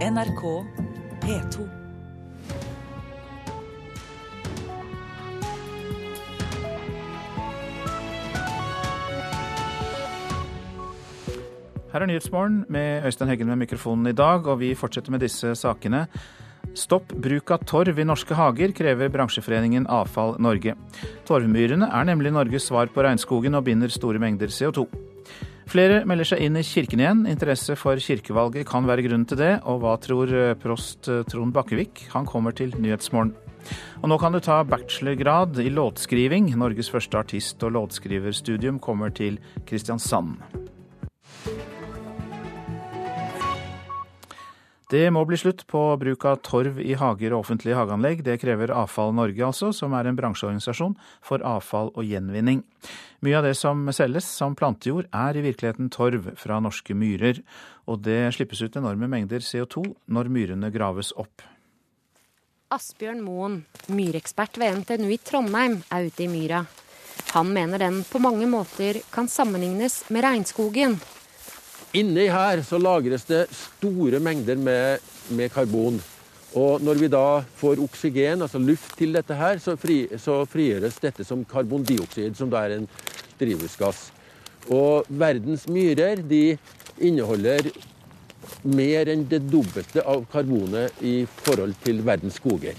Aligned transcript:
NRK 0.00 0.42
P2. 1.20 1.64
Her 11.90 12.00
er 12.00 12.08
Nyhetsmorgen 12.08 12.62
med 12.72 13.04
Øystein 13.04 13.28
Heggen 13.28 13.46
med 13.52 13.56
mikrofonen 13.60 14.06
i 14.06 14.16
dag, 14.16 14.46
og 14.46 14.62
vi 14.62 14.72
fortsetter 14.74 15.12
med 15.12 15.20
disse 15.20 15.52
sakene. 15.52 16.06
Stopp 16.72 17.12
bruk 17.12 17.52
av 17.52 17.68
torv 17.68 18.00
i 18.00 18.08
norske 18.08 18.32
hager, 18.40 18.72
krever 18.72 19.12
bransjeforeningen 19.12 19.84
Avfall 19.84 20.38
Norge. 20.40 20.78
Torvmyrene 21.28 21.92
er 21.92 22.08
nemlig 22.08 22.32
Norges 22.32 22.72
svar 22.72 22.88
på 22.88 23.04
regnskogen 23.04 23.58
og 23.58 23.68
binder 23.68 23.92
store 23.92 24.22
mengder 24.22 24.48
CO2. 24.48 24.88
Flere 25.70 26.00
melder 26.08 26.26
seg 26.32 26.40
inn 26.42 26.58
i 26.58 26.64
kirken 26.66 26.98
igjen. 26.98 27.20
Interesse 27.30 27.76
for 27.78 28.00
kirkevalget 28.02 28.66
kan 28.66 28.88
være 28.88 29.04
grunnen 29.06 29.26
til 29.30 29.38
det. 29.38 29.52
Og 29.70 29.78
hva 29.84 29.94
tror 30.02 30.32
prost 30.58 31.06
Trond 31.30 31.54
Bakkevik? 31.54 32.08
Han 32.16 32.26
kommer 32.26 32.56
til 32.58 32.74
Nyhetsmorgen. 32.74 33.36
Og 34.02 34.10
nå 34.10 34.18
kan 34.18 34.34
du 34.34 34.40
ta 34.42 34.64
bachelorgrad 34.66 35.60
i 35.62 35.70
låtskriving. 35.70 36.50
Norges 36.58 36.90
første 36.90 37.22
artist- 37.22 37.62
og 37.62 37.76
låtskriverstudium 37.76 38.82
kommer 38.82 39.14
til 39.14 39.38
Kristiansand. 39.68 40.40
Det 44.90 45.04
må 45.14 45.20
bli 45.22 45.36
slutt 45.38 45.60
på 45.70 45.80
bruk 46.02 46.24
av 46.26 46.40
torv 46.42 46.80
i 46.82 46.96
hager 46.98 47.30
og 47.30 47.44
offentlige 47.44 47.76
hageanlegg. 47.78 48.24
Det 48.26 48.40
krever 48.42 48.72
Avfall 48.74 49.12
Norge, 49.14 49.44
altså, 49.46 49.68
som 49.70 49.92
er 49.94 50.08
en 50.10 50.16
bransjeorganisasjon 50.18 50.96
for 51.22 51.44
avfall 51.46 51.92
og 51.94 52.02
gjenvinning. 52.08 52.64
Mye 53.22 53.36
av 53.38 53.46
det 53.46 53.52
som 53.60 53.84
selges 53.94 54.26
som 54.26 54.56
plantejord, 54.58 55.06
er 55.14 55.38
i 55.38 55.44
virkeligheten 55.44 55.92
torv 55.94 56.32
fra 56.40 56.58
norske 56.58 56.96
myrer. 56.98 57.38
Og 57.86 58.02
det 58.02 58.18
slippes 58.34 58.64
ut 58.66 58.80
enorme 58.80 59.06
mengder 59.12 59.46
CO2 59.46 59.84
når 60.10 60.32
myrene 60.34 60.72
graves 60.74 61.12
opp. 61.14 61.46
Asbjørn 62.74 63.22
Moen, 63.22 63.60
myrekspert 63.94 64.58
ved 64.58 64.82
NTNU 64.82 65.14
i 65.14 65.22
Trondheim, 65.22 65.80
er 65.86 66.10
ute 66.10 66.26
i 66.26 66.30
myra. 66.34 66.64
Han 67.30 67.54
mener 67.54 67.78
den 67.78 68.02
på 68.10 68.18
mange 68.18 68.50
måter 68.50 68.98
kan 69.14 69.30
sammenlignes 69.30 70.02
med 70.10 70.26
regnskogen. 70.26 70.98
Inni 71.92 72.28
her 72.30 72.60
så 72.62 72.78
lagres 72.78 73.24
det 73.26 73.48
store 73.50 74.20
mengder 74.22 74.54
med, 74.56 75.02
med, 75.34 75.50
karbon. 75.50 75.96
Og 76.54 76.82
når 76.82 77.00
vi 77.00 77.08
da 77.10 77.42
får 77.58 77.82
oksygen, 77.82 78.44
altså 78.46 78.60
luft 78.62 78.94
til 78.98 79.16
dette 79.16 79.34
her, 79.34 79.58
så, 79.58 79.74
fri, 79.78 80.04
så 80.18 80.44
frigjøres 80.50 81.00
dette 81.02 81.26
som 81.26 81.42
karbondioksid, 81.50 82.36
som 82.38 82.50
da 82.50 82.62
er 82.66 82.76
en 82.76 82.86
drivhusgass. 83.40 84.12
Og 84.70 85.08
verdens 85.08 85.66
myrer 85.66 86.22
de 86.30 86.44
inneholder 87.02 87.72
mer 88.70 89.10
enn 89.10 89.26
det 89.26 89.42
dobbelte 89.50 90.06
av 90.06 90.22
karbonet 90.30 91.02
i 91.02 91.24
forhold 91.42 91.74
til 91.82 92.04
verdens 92.06 92.38
skoger. 92.38 92.78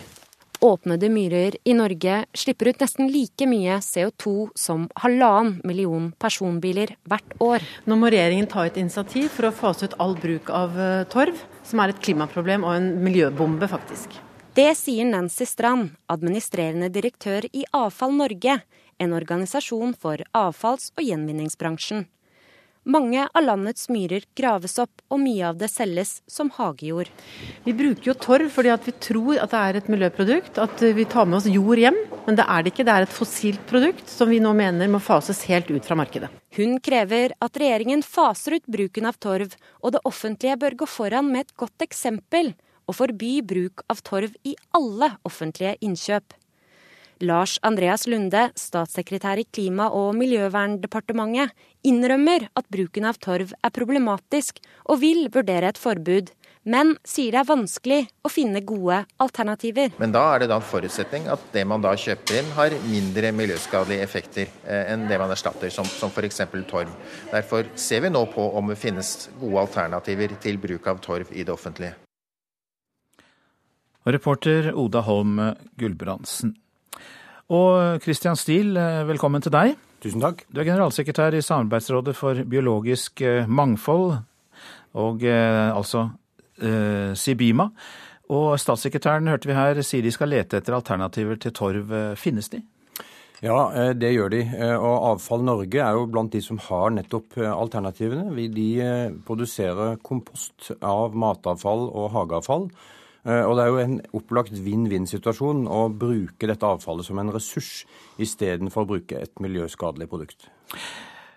Åpnede 0.64 1.10
myrer 1.10 1.56
i 1.64 1.74
Norge 1.74 2.26
slipper 2.38 2.68
ut 2.70 2.84
nesten 2.84 3.08
like 3.10 3.48
mye 3.50 3.80
CO2 3.82 4.50
som 4.54 4.84
halvannen 5.02 5.56
million 5.66 6.12
personbiler 6.22 6.94
hvert 7.10 7.34
år. 7.42 7.66
Nå 7.90 7.98
må 7.98 8.12
regjeringen 8.14 8.46
ta 8.52 8.68
et 8.70 8.78
initiativ 8.78 9.32
for 9.34 9.50
å 9.50 9.56
fase 9.58 9.90
ut 9.90 9.96
all 9.98 10.14
bruk 10.22 10.52
av 10.54 10.78
torv, 11.10 11.42
som 11.66 11.82
er 11.82 11.96
et 11.96 12.04
klimaproblem 12.06 12.68
og 12.68 12.76
en 12.78 12.92
miljøbombe, 13.02 13.66
faktisk. 13.74 14.20
Det 14.54 14.70
sier 14.78 15.10
Nancy 15.10 15.50
Strand, 15.50 15.96
administrerende 16.14 16.92
direktør 16.94 17.50
i 17.58 17.66
Avfall 17.74 18.14
Norge, 18.22 18.60
en 19.02 19.18
organisasjon 19.18 19.98
for 19.98 20.22
avfalls- 20.38 20.92
og 20.94 21.08
gjenvinningsbransjen. 21.10 22.06
Mange 22.84 23.28
av 23.30 23.44
landets 23.46 23.92
myrer 23.94 24.24
graves 24.34 24.80
opp, 24.82 25.04
og 25.14 25.20
mye 25.22 25.52
av 25.52 25.58
det 25.60 25.68
selges 25.70 26.16
som 26.26 26.48
hagejord. 26.56 27.12
Vi 27.62 27.76
bruker 27.78 28.10
jo 28.10 28.16
torv 28.18 28.50
fordi 28.50 28.74
vi 28.88 28.94
tror 29.06 29.38
at 29.44 29.54
det 29.54 29.60
er 29.60 29.78
et 29.78 29.92
miljøprodukt, 29.94 30.58
at 30.58 30.82
vi 30.98 31.06
tar 31.06 31.30
med 31.30 31.38
oss 31.38 31.50
jord 31.52 31.78
hjem. 31.78 32.00
Men 32.26 32.40
det 32.40 32.48
er 32.50 32.66
det 32.66 32.74
ikke, 32.74 32.88
det 32.88 32.96
er 32.96 33.06
et 33.06 33.14
fossilt 33.14 33.62
produkt 33.70 34.10
som 34.10 34.34
vi 34.34 34.42
nå 34.42 34.56
mener 34.58 34.90
må 34.90 34.98
fases 34.98 35.44
helt 35.52 35.70
ut 35.70 35.86
fra 35.86 36.00
markedet. 36.00 36.32
Hun 36.58 36.80
krever 36.82 37.38
at 37.38 37.62
regjeringen 37.62 38.02
faser 38.02 38.58
ut 38.58 38.66
bruken 38.66 39.06
av 39.10 39.22
torv, 39.22 39.54
og 39.86 39.94
det 39.94 40.02
offentlige 40.10 40.58
bør 40.66 40.82
gå 40.82 40.90
foran 40.90 41.30
med 41.30 41.46
et 41.46 41.58
godt 41.62 41.86
eksempel 41.86 42.56
og 42.90 42.98
forby 42.98 43.36
bruk 43.46 43.86
av 43.94 44.02
torv 44.02 44.34
i 44.42 44.58
alle 44.74 45.14
offentlige 45.28 45.78
innkjøp. 45.86 46.34
Lars 47.22 47.58
Andreas 47.62 48.08
Lunde, 48.08 48.50
statssekretær 48.58 49.40
i 49.42 49.46
Klima- 49.46 49.90
og 49.94 50.14
miljøverndepartementet, 50.18 51.54
innrømmer 51.88 52.48
at 52.58 52.68
bruken 52.74 53.08
av 53.10 53.18
torv 53.22 53.54
er 53.54 53.74
problematisk, 53.74 54.60
og 54.90 55.02
vil 55.02 55.28
vurdere 55.34 55.70
et 55.72 55.82
forbud. 55.82 56.32
Men 56.62 56.94
sier 57.08 57.34
det 57.34 57.40
er 57.42 57.48
vanskelig 57.50 58.00
å 58.22 58.30
finne 58.30 58.62
gode 58.62 59.00
alternativer. 59.24 59.96
Men 59.98 60.14
da 60.14 60.22
er 60.34 60.44
det 60.44 60.52
da 60.52 60.60
en 60.60 60.68
forutsetning 60.68 61.26
at 61.34 61.48
det 61.56 61.64
man 61.66 61.82
da 61.82 61.96
kjøper 61.98 62.38
inn 62.38 62.52
har 62.54 62.76
mindre 62.86 63.32
miljøskadelige 63.34 64.06
effekter 64.06 64.52
enn 64.70 65.08
det 65.10 65.18
man 65.18 65.34
erstatter, 65.34 65.74
som, 65.74 65.90
som 65.90 66.14
f.eks. 66.14 66.44
torv. 66.70 66.94
Derfor 67.32 67.66
ser 67.74 68.06
vi 68.06 68.14
nå 68.14 68.28
på 68.30 68.46
om 68.58 68.70
det 68.70 68.78
finnes 68.78 69.32
gode 69.40 69.66
alternativer 69.66 70.38
til 70.42 70.62
bruk 70.62 70.86
av 70.94 71.02
torv 71.02 71.34
i 71.34 71.42
det 71.42 71.54
offentlige. 71.54 71.98
Reporter 74.06 74.74
Oda 74.74 75.02
Holm 75.06 75.38
Gulbrandsen. 75.78 76.56
Og 77.52 78.00
Christian 78.00 78.38
Stiel, 78.40 78.78
velkommen 79.10 79.44
til 79.44 79.52
deg. 79.52 79.74
Tusen 80.00 80.24
takk. 80.24 80.46
Du 80.48 80.62
er 80.62 80.70
generalsekretær 80.70 81.36
i 81.36 81.44
Samarbeidsrådet 81.44 82.14
for 82.16 82.38
biologisk 82.48 83.20
mangfold, 83.52 84.22
og 84.96 85.26
eh, 85.28 85.68
altså 85.76 86.06
eh, 86.64 87.12
Sibima. 87.20 87.68
Og 88.32 88.56
statssekretæren 88.60 89.28
hørte 89.28 89.50
vi 89.50 89.58
her 89.58 89.82
sier 89.84 90.06
de 90.06 90.14
skal 90.16 90.32
lete 90.32 90.62
etter 90.62 90.78
alternativer 90.78 91.42
til 91.44 91.52
torv. 91.52 91.92
Finnes 92.16 92.48
de? 92.54 92.62
Ja, 93.44 93.92
det 93.98 94.14
gjør 94.14 94.32
de. 94.32 94.42
Og 94.78 95.10
Avfall 95.10 95.44
Norge 95.44 95.82
er 95.84 95.98
jo 95.98 96.08
blant 96.08 96.32
de 96.32 96.40
som 96.46 96.62
har 96.70 96.94
nettopp 96.96 97.36
alternativene. 97.42 98.32
De 98.54 98.70
produserer 99.28 99.98
kompost 100.06 100.72
av 100.80 101.18
matavfall 101.20 101.90
og 101.90 102.14
hageavfall. 102.16 102.70
Og 103.22 103.52
Det 103.58 103.64
er 103.64 103.70
jo 103.70 103.82
en 103.84 104.00
opplagt 104.18 104.56
vinn-vinn-situasjon 104.66 105.68
å 105.70 105.84
bruke 105.94 106.48
dette 106.50 106.66
avfallet 106.66 107.06
som 107.06 107.20
en 107.22 107.30
ressurs 107.30 107.84
istedenfor 108.18 108.82
å 108.82 108.90
bruke 108.96 109.20
et 109.22 109.44
miljøskadelig 109.44 110.10
produkt. 110.10 110.48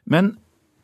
Men 0.08 0.32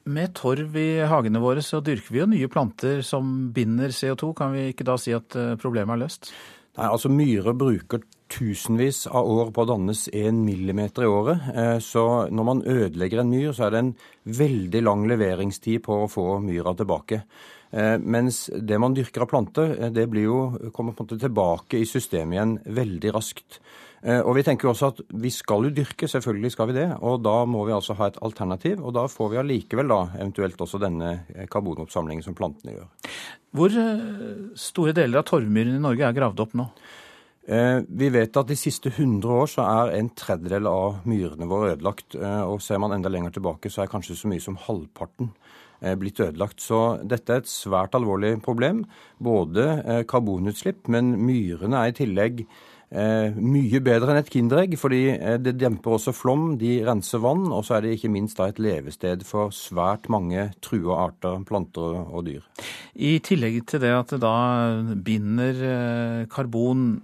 med 0.05 0.34
torv 0.37 0.77
i 0.77 1.00
hagene 1.09 1.41
våre 1.41 1.65
så 1.65 1.81
dyrker 1.84 2.12
vi 2.12 2.21
jo 2.21 2.28
nye 2.28 2.53
planter 2.53 3.00
som 3.06 3.50
binder 3.56 3.94
CO2. 3.97 4.34
Kan 4.37 4.53
vi 4.53 4.71
ikke 4.75 4.84
da 4.88 4.99
si 5.00 5.16
at 5.16 5.37
problemet 5.61 5.97
er 5.97 6.03
løst? 6.05 6.33
Nei, 6.77 6.87
altså 6.87 7.11
Myrer 7.12 7.56
bruker 7.59 8.05
tusenvis 8.31 9.06
av 9.11 9.27
år 9.27 9.50
på 9.55 9.65
å 9.65 9.69
dannes 9.72 10.05
én 10.15 10.44
millimeter 10.47 11.05
i 11.05 11.11
året. 11.11 11.49
Så 11.82 12.05
når 12.31 12.47
man 12.47 12.62
ødelegger 12.62 13.22
en 13.22 13.32
myr, 13.32 13.50
så 13.56 13.67
er 13.67 13.75
det 13.75 13.81
en 13.82 13.94
veldig 14.38 14.82
lang 14.87 15.06
leveringstid 15.11 15.82
på 15.87 16.05
å 16.05 16.11
få 16.11 16.27
myra 16.44 16.77
tilbake. 16.78 17.25
Mens 17.70 18.48
det 18.50 18.78
man 18.82 18.94
dyrker 18.97 19.22
av 19.22 19.28
planter, 19.31 19.76
det 19.94 20.08
blir 20.10 20.26
jo, 20.26 20.38
kommer 20.75 20.94
på 20.94 21.04
en 21.04 21.06
måte 21.06 21.20
tilbake 21.22 21.78
i 21.78 21.86
systemet 21.86 22.34
igjen 22.34 22.56
veldig 22.66 23.12
raskt. 23.14 23.60
Og 24.00 24.32
Vi 24.34 24.42
tenker 24.42 24.66
jo 24.66 24.72
også 24.72 24.88
at 24.94 25.03
vi 25.22 25.31
skal 25.31 25.69
jo 25.69 25.75
dyrke, 25.76 26.08
selvfølgelig 26.08 26.50
skal 26.54 26.70
vi 26.70 26.78
det. 26.78 26.86
og 27.04 27.20
Da 27.22 27.44
må 27.44 27.66
vi 27.69 27.75
altså 27.76 27.94
ha 27.98 28.08
et 28.08 28.19
alternativ. 28.22 28.81
og 28.82 28.94
Da 28.97 29.04
får 29.06 29.31
vi 29.31 29.41
allikevel 29.42 29.92
da 29.92 30.00
eventuelt 30.16 30.56
også 30.56 30.81
denne 30.81 31.12
karbonoppsamlingen 31.53 32.25
som 32.25 32.34
plantene 32.34 32.75
gjør. 32.75 32.88
Hvor 33.53 33.76
store 34.56 34.97
deler 34.97 35.20
av 35.20 35.28
torvmyrene 35.28 35.76
i 35.76 35.84
Norge 35.84 36.08
er 36.08 36.16
gravd 36.16 36.41
opp 36.41 36.56
nå? 36.58 36.66
Vi 37.50 38.08
vet 38.14 38.37
at 38.37 38.47
de 38.47 38.56
siste 38.58 38.92
100 38.92 39.26
år 39.26 39.48
så 39.50 39.64
er 39.66 39.97
en 39.98 40.10
tredjedel 40.14 40.69
av 40.70 41.00
myrene 41.08 41.48
våre 41.50 41.75
ødelagt. 41.75 42.14
og 42.14 42.60
Ser 42.62 42.78
man 42.78 42.92
enda 42.94 43.10
lenger 43.10 43.34
tilbake, 43.37 43.70
så 43.70 43.82
er 43.82 43.91
kanskje 43.91 44.16
så 44.16 44.31
mye 44.31 44.41
som 44.41 44.56
halvparten 44.56 45.32
blitt 46.01 46.21
ødelagt. 46.21 46.61
Så 46.61 47.01
dette 47.03 47.33
er 47.33 47.45
et 47.45 47.51
svært 47.51 47.95
alvorlig 47.99 48.37
problem. 48.45 48.85
Både 49.19 50.05
karbonutslipp, 50.11 50.88
men 50.93 51.15
myrene 51.25 51.85
er 51.85 51.94
i 51.94 51.97
tillegg 52.03 52.44
mye 52.91 53.79
bedre 53.87 54.11
enn 54.11 54.19
et 54.19 54.31
kinderegg, 54.35 54.73
fordi 54.75 55.15
det 55.38 55.53
demper 55.61 55.94
også 55.94 56.11
flom, 56.11 56.56
de 56.59 56.81
renser 56.82 57.23
vann, 57.23 57.44
og 57.55 57.62
så 57.62 57.77
er 57.77 57.85
det 57.85 57.93
ikke 57.94 58.11
minst 58.11 58.41
da 58.41 58.49
et 58.50 58.59
levested 58.59 59.23
for 59.29 59.55
svært 59.55 60.09
mange 60.11 60.49
trua 60.59 60.97
arter, 61.05 61.38
planter 61.47 62.00
og 62.03 62.26
dyr. 62.26 62.43
I 62.99 63.21
tillegg 63.23 63.61
til 63.71 63.85
det 63.87 63.93
at 63.94 64.11
det 64.17 64.19
da 64.25 64.35
binder 65.06 66.26
karbon, 66.35 66.99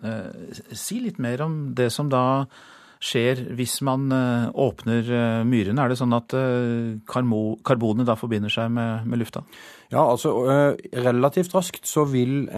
si 0.75 0.99
litt 1.05 1.23
mer 1.23 1.47
om 1.47 1.61
det 1.79 1.93
som 1.95 2.11
da 2.11 2.25
skjer 3.07 3.43
hvis 3.57 3.79
man 3.87 4.11
eh, 4.15 4.49
åpner 4.51 5.07
eh, 5.07 5.45
myrene? 5.47 5.85
Er 5.85 5.93
det 5.93 5.99
sånn 6.01 6.17
at 6.17 6.35
eh, 6.37 6.97
karbonet 7.07 8.09
da 8.09 8.17
forbinder 8.19 8.53
seg 8.53 8.73
med, 8.75 9.07
med 9.07 9.23
lufta? 9.23 9.45
Ja, 9.93 10.03
altså 10.03 10.33
Relativt 10.91 11.53
raskt 11.55 11.87
så 11.87 12.03
vil 12.11 12.49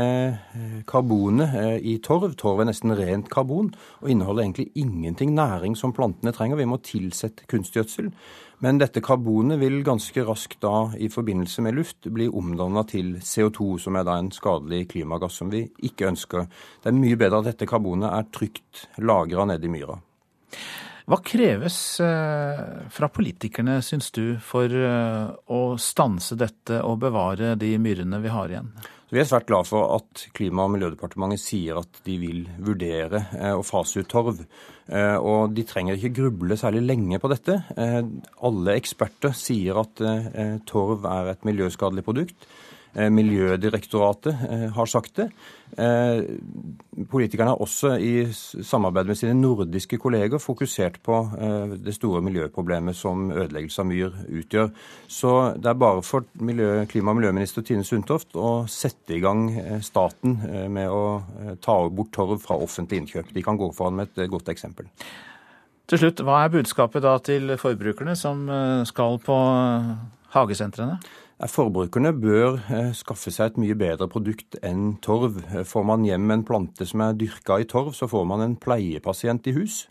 karbonet 0.88 1.82
i 1.84 1.98
torv 2.00 2.32
Torv 2.40 2.62
er 2.62 2.70
nesten 2.70 2.94
rent 2.96 3.28
karbon 3.28 3.68
og 4.00 4.08
inneholder 4.08 4.46
egentlig 4.46 4.70
ingenting 4.80 5.34
næring 5.36 5.76
som 5.76 5.92
plantene 5.92 6.32
trenger. 6.32 6.56
Vi 6.56 6.70
må 6.70 6.80
tilsette 6.80 7.44
kunstgjødsel. 7.52 8.08
Men 8.64 8.80
dette 8.80 9.02
karbonet 9.04 9.60
vil 9.60 9.84
ganske 9.86 10.24
raskt 10.26 10.62
da 10.64 10.88
i 10.98 11.06
forbindelse 11.12 11.62
med 11.62 11.76
luft 11.76 12.08
bli 12.10 12.26
omdanna 12.26 12.82
til 12.88 13.14
CO2, 13.22 13.76
som 13.84 14.00
er 14.00 14.08
da 14.08 14.16
en 14.18 14.32
skadelig 14.34 14.88
klimagass 14.96 15.38
som 15.38 15.52
vi 15.52 15.66
ikke 15.86 16.08
ønsker. 16.08 16.48
Det 16.82 16.90
er 16.90 16.98
mye 16.98 17.20
bedre 17.20 17.44
at 17.44 17.52
dette 17.52 17.68
karbonet 17.70 18.08
er 18.08 18.30
trygt 18.34 18.88
lagra 18.98 19.46
nede 19.52 19.68
i 19.68 19.76
myra. 19.76 20.00
Hva 21.08 21.22
kreves 21.24 21.76
eh, 22.04 22.58
fra 22.92 23.08
politikerne, 23.08 23.78
syns 23.80 24.10
du, 24.12 24.36
for 24.44 24.68
eh, 24.68 25.30
å 25.48 25.60
stanse 25.80 26.36
dette 26.36 26.82
og 26.84 26.98
bevare 27.00 27.54
de 27.56 27.70
myrene 27.80 28.20
vi 28.20 28.32
har 28.34 28.52
igjen? 28.52 28.68
Vi 29.08 29.22
er 29.22 29.24
svært 29.24 29.48
glad 29.48 29.64
for 29.64 29.94
at 29.94 30.26
Klima- 30.36 30.66
og 30.66 30.74
miljødepartementet 30.74 31.40
sier 31.40 31.80
at 31.80 32.02
de 32.04 32.18
vil 32.20 32.42
vurdere 32.60 33.22
eh, 33.38 33.54
å 33.56 33.64
fase 33.64 34.04
ut 34.04 34.10
torv. 34.10 34.42
Og 34.88 35.50
de 35.52 35.64
trenger 35.68 35.98
ikke 35.98 36.14
gruble 36.16 36.56
særlig 36.56 36.80
lenge 36.80 37.18
på 37.20 37.28
dette. 37.28 37.58
Alle 37.76 38.76
eksperter 38.80 39.34
sier 39.36 39.76
at 39.82 40.00
torv 40.64 41.04
er 41.04 41.28
et 41.34 41.44
miljøskadelig 41.44 42.06
produkt. 42.06 42.46
Eh, 42.94 43.10
Miljødirektoratet 43.10 44.34
eh, 44.48 44.64
har 44.72 44.86
sagt 44.88 45.18
det. 45.20 45.28
Eh, 45.76 46.22
politikerne 47.10 47.52
har 47.52 47.60
også 47.60 47.92
i 48.00 48.24
samarbeid 48.32 49.10
med 49.10 49.18
sine 49.20 49.34
nordiske 49.36 49.98
kolleger 50.00 50.40
fokusert 50.40 50.96
på 51.04 51.18
det 51.84 51.94
store 51.94 52.22
miljøproblemet 52.24 52.96
som 52.96 53.28
ødeleggelse 53.30 53.82
av 53.82 53.88
myr 53.90 54.16
utgjør. 54.40 54.72
Så 55.06 55.34
det 55.60 55.70
er 55.70 55.78
bare 55.78 56.02
for 56.02 56.26
miljø, 56.40 56.86
klima- 56.90 57.12
og 57.12 57.20
miljøminister 57.20 57.62
Tine 57.62 57.84
Sundtoft 57.86 58.34
å 58.34 58.64
sette 58.70 59.14
i 59.14 59.20
gang 59.22 59.46
staten 59.84 60.38
med 60.72 60.90
å 60.90 61.54
ta 61.62 61.78
bort 61.88 62.12
torv 62.16 62.42
fra 62.42 62.58
offentlig 62.58 63.02
innkjøp. 63.02 63.32
De 63.34 63.44
kan 63.44 63.60
gå 63.60 63.70
foran 63.76 64.00
med 64.00 64.10
et 64.16 64.30
godt 64.30 64.50
eksempel. 64.50 64.88
Til 65.88 66.02
slutt, 66.02 66.24
Hva 66.24 66.42
er 66.44 66.52
budskapet 66.52 67.04
da 67.04 67.16
til 67.18 67.54
forbrukerne 67.60 68.16
som 68.18 68.48
skal 68.88 69.20
på 69.24 69.38
hagesentrene? 70.34 70.98
Forbrukerne 71.46 72.10
bør 72.18 72.56
eh, 72.66 72.88
skaffe 72.98 73.30
seg 73.30 73.52
et 73.52 73.58
mye 73.62 73.76
bedre 73.78 74.08
produkt 74.10 74.56
enn 74.66 74.96
torv. 75.04 75.36
Får 75.70 75.84
man 75.86 76.02
hjem 76.02 76.32
en 76.34 76.42
plante 76.46 76.86
som 76.88 77.04
er 77.04 77.14
dyrka 77.14 77.60
i 77.62 77.66
torv, 77.70 77.92
så 77.94 78.08
får 78.10 78.24
man 78.26 78.42
en 78.42 78.56
pleiepasient 78.58 79.46
i 79.46 79.54
hus. 79.54 79.84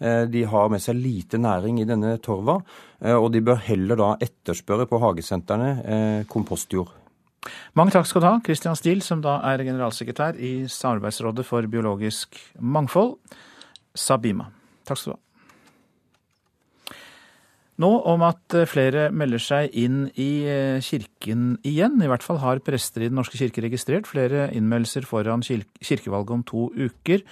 Eh, 0.00 0.22
de 0.32 0.46
har 0.48 0.70
med 0.72 0.80
seg 0.80 0.96
lite 0.96 1.36
næring 1.36 1.82
i 1.82 1.88
denne 1.88 2.16
torva, 2.24 2.56
eh, 3.04 3.12
og 3.12 3.34
de 3.34 3.44
bør 3.44 3.60
heller 3.66 4.00
da 4.00 4.10
etterspørre 4.24 4.88
på 4.88 5.02
hagesentrene 5.02 6.24
kompostjord. 6.30 6.94
Mange 7.76 7.92
takk 7.92 8.08
skal 8.08 8.24
du 8.24 8.28
ha, 8.30 8.38
Christian 8.46 8.78
Steele, 8.80 9.04
som 9.04 9.20
da 9.20 9.36
er 9.44 9.66
generalsekretær 9.66 10.40
i 10.40 10.54
Samarbeidsrådet 10.72 11.44
for 11.44 11.68
biologisk 11.68 12.40
mangfold, 12.56 13.18
Sabima. 13.92 14.48
Takk 14.88 15.02
skal 15.02 15.12
du 15.12 15.18
ha. 15.18 15.23
Nå 17.82 17.90
om 18.06 18.22
at 18.22 18.54
eh, 18.54 18.68
flere 18.70 19.08
melder 19.10 19.42
seg 19.42 19.74
inn 19.74 20.04
i 20.20 20.46
eh, 20.46 20.78
kirken 20.84 21.56
igjen. 21.66 21.98
I 21.98 22.10
hvert 22.10 22.22
fall 22.26 22.38
har 22.44 22.62
prester 22.62 23.02
i 23.02 23.10
Den 23.10 23.18
norske 23.18 23.40
kirke 23.40 23.64
registrert 23.64 24.06
flere 24.10 24.46
innmeldelser 24.54 25.06
foran 25.08 25.42
kirkevalget 25.42 26.36
om 26.36 26.46
to 26.46 26.68
uker. 26.76 27.24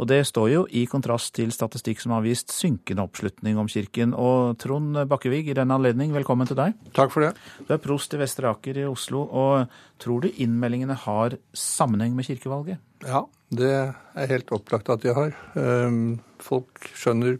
Og 0.00 0.08
det 0.08 0.22
står 0.26 0.48
jo 0.50 0.62
i 0.72 0.86
kontrast 0.88 1.34
til 1.36 1.52
statistikk 1.54 2.00
som 2.02 2.14
har 2.16 2.24
vist 2.24 2.50
synkende 2.50 3.04
oppslutning 3.04 3.58
om 3.60 3.68
kirken. 3.70 4.14
Og 4.16 4.56
Trond 4.58 4.96
Bakkevig, 5.10 5.44
i 5.46 5.56
denne 5.56 5.76
anledning, 5.76 6.14
velkommen 6.16 6.48
til 6.48 6.58
deg. 6.58 6.74
Takk 6.96 7.12
for 7.12 7.26
det. 7.26 7.34
Du 7.68 7.74
er 7.76 7.82
prost 7.82 8.16
i 8.16 8.20
Vestre 8.22 8.50
Aker 8.50 8.80
i 8.80 8.88
Oslo. 8.88 9.26
Og 9.28 9.68
tror 10.02 10.24
du 10.24 10.32
innmeldingene 10.32 10.96
har 11.04 11.36
sammenheng 11.52 12.16
med 12.16 12.26
kirkevalget? 12.30 12.80
Ja, 13.04 13.26
det 13.52 13.72
er 13.76 14.30
helt 14.32 14.52
opplagt 14.54 14.90
at 14.92 15.04
de 15.04 15.12
har. 15.14 15.36
Ehm, 15.60 16.20
folk 16.42 16.88
skjønner 16.96 17.36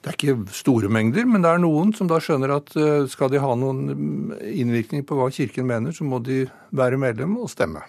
det 0.00 0.08
er 0.08 0.16
ikke 0.16 0.54
store 0.56 0.88
mengder, 0.88 1.26
men 1.28 1.42
det 1.44 1.50
er 1.50 1.60
noen 1.60 1.90
som 1.92 2.08
da 2.08 2.16
skjønner 2.24 2.54
at 2.54 2.70
eh, 2.80 3.06
skal 3.12 3.28
de 3.32 3.40
ha 3.42 3.50
noen 3.52 3.80
mm, 3.92 4.36
innvirkning 4.48 5.04
på 5.04 5.18
hva 5.18 5.26
Kirken 5.34 5.66
mener, 5.68 5.92
så 5.92 6.06
må 6.08 6.22
de 6.24 6.46
være 6.72 6.96
medlem 7.00 7.34
og 7.36 7.50
stemme. 7.52 7.82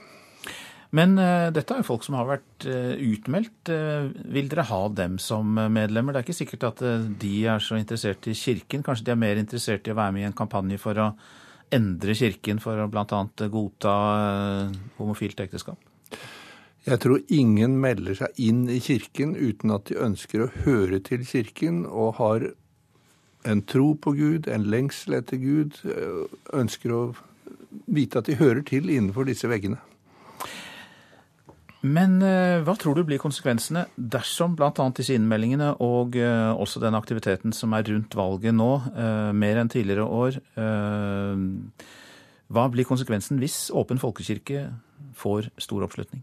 Men 0.92 1.16
uh, 1.16 1.48
dette 1.56 1.72
er 1.72 1.80
jo 1.80 1.88
folk 1.88 2.04
som 2.04 2.18
har 2.20 2.28
vært 2.28 2.66
uh, 2.68 2.98
utmeldt. 3.00 3.70
Uh, 3.72 4.10
vil 4.36 4.50
dere 4.52 4.66
ha 4.68 4.82
dem 4.92 5.16
som 5.24 5.56
medlemmer? 5.72 6.12
Det 6.12 6.20
er 6.20 6.26
ikke 6.28 6.36
sikkert 6.42 6.66
at 6.68 6.84
de 7.22 7.32
er 7.48 7.64
så 7.64 7.80
interessert 7.80 8.28
i 8.28 8.36
Kirken. 8.36 8.84
Kanskje 8.84 9.08
de 9.08 9.14
er 9.16 9.22
mer 9.22 9.40
interessert 9.40 9.88
i 9.88 9.94
å 9.94 10.00
være 10.02 10.18
med 10.18 10.26
i 10.26 10.28
en 10.28 10.36
kampanje 10.36 10.82
for 10.84 11.00
å 11.00 11.14
endre 11.72 12.18
Kirken, 12.20 12.60
for 12.60 12.76
å 12.76 12.90
bl.a. 12.92 13.22
godta 13.56 13.96
homofilt 15.00 15.40
ekteskap? 15.48 15.80
Jeg 16.88 16.98
tror 17.04 17.22
ingen 17.30 17.76
melder 17.82 18.18
seg 18.18 18.40
inn 18.42 18.64
i 18.72 18.80
kirken 18.82 19.36
uten 19.38 19.74
at 19.76 19.86
de 19.92 20.00
ønsker 20.02 20.46
å 20.48 20.52
høre 20.64 20.98
til 21.06 21.28
kirken 21.30 21.84
og 21.86 22.16
har 22.18 22.48
en 23.46 23.62
tro 23.66 23.92
på 23.98 24.16
Gud, 24.18 24.50
en 24.50 24.66
lengsel 24.70 25.20
etter 25.20 25.38
Gud, 25.42 25.78
ønsker 26.54 26.94
å 26.94 27.04
vite 27.86 28.22
at 28.22 28.30
de 28.30 28.38
hører 28.38 28.62
til 28.66 28.90
innenfor 28.90 29.30
disse 29.30 29.50
veggene. 29.50 29.80
Men 31.82 32.20
eh, 32.22 32.62
hva 32.62 32.76
tror 32.78 32.98
du 32.98 33.02
blir 33.08 33.22
konsekvensene 33.22 33.88
dersom 33.98 34.54
bl.a. 34.58 34.70
disse 34.94 35.16
innmeldingene 35.18 35.72
og 35.82 36.18
eh, 36.20 36.52
også 36.54 36.82
den 36.84 36.98
aktiviteten 36.98 37.56
som 37.58 37.74
er 37.74 37.88
rundt 37.90 38.14
valget 38.18 38.54
nå, 38.54 38.70
eh, 38.94 39.32
mer 39.34 39.62
enn 39.62 39.72
tidligere 39.72 40.06
år 40.06 40.38
Hva 42.52 42.68
blir 42.70 42.86
konsekvensen 42.86 43.42
hvis 43.42 43.72
Åpen 43.74 44.02
folkekirke 44.02 44.68
får 45.18 45.50
stor 45.58 45.88
oppslutning? 45.88 46.22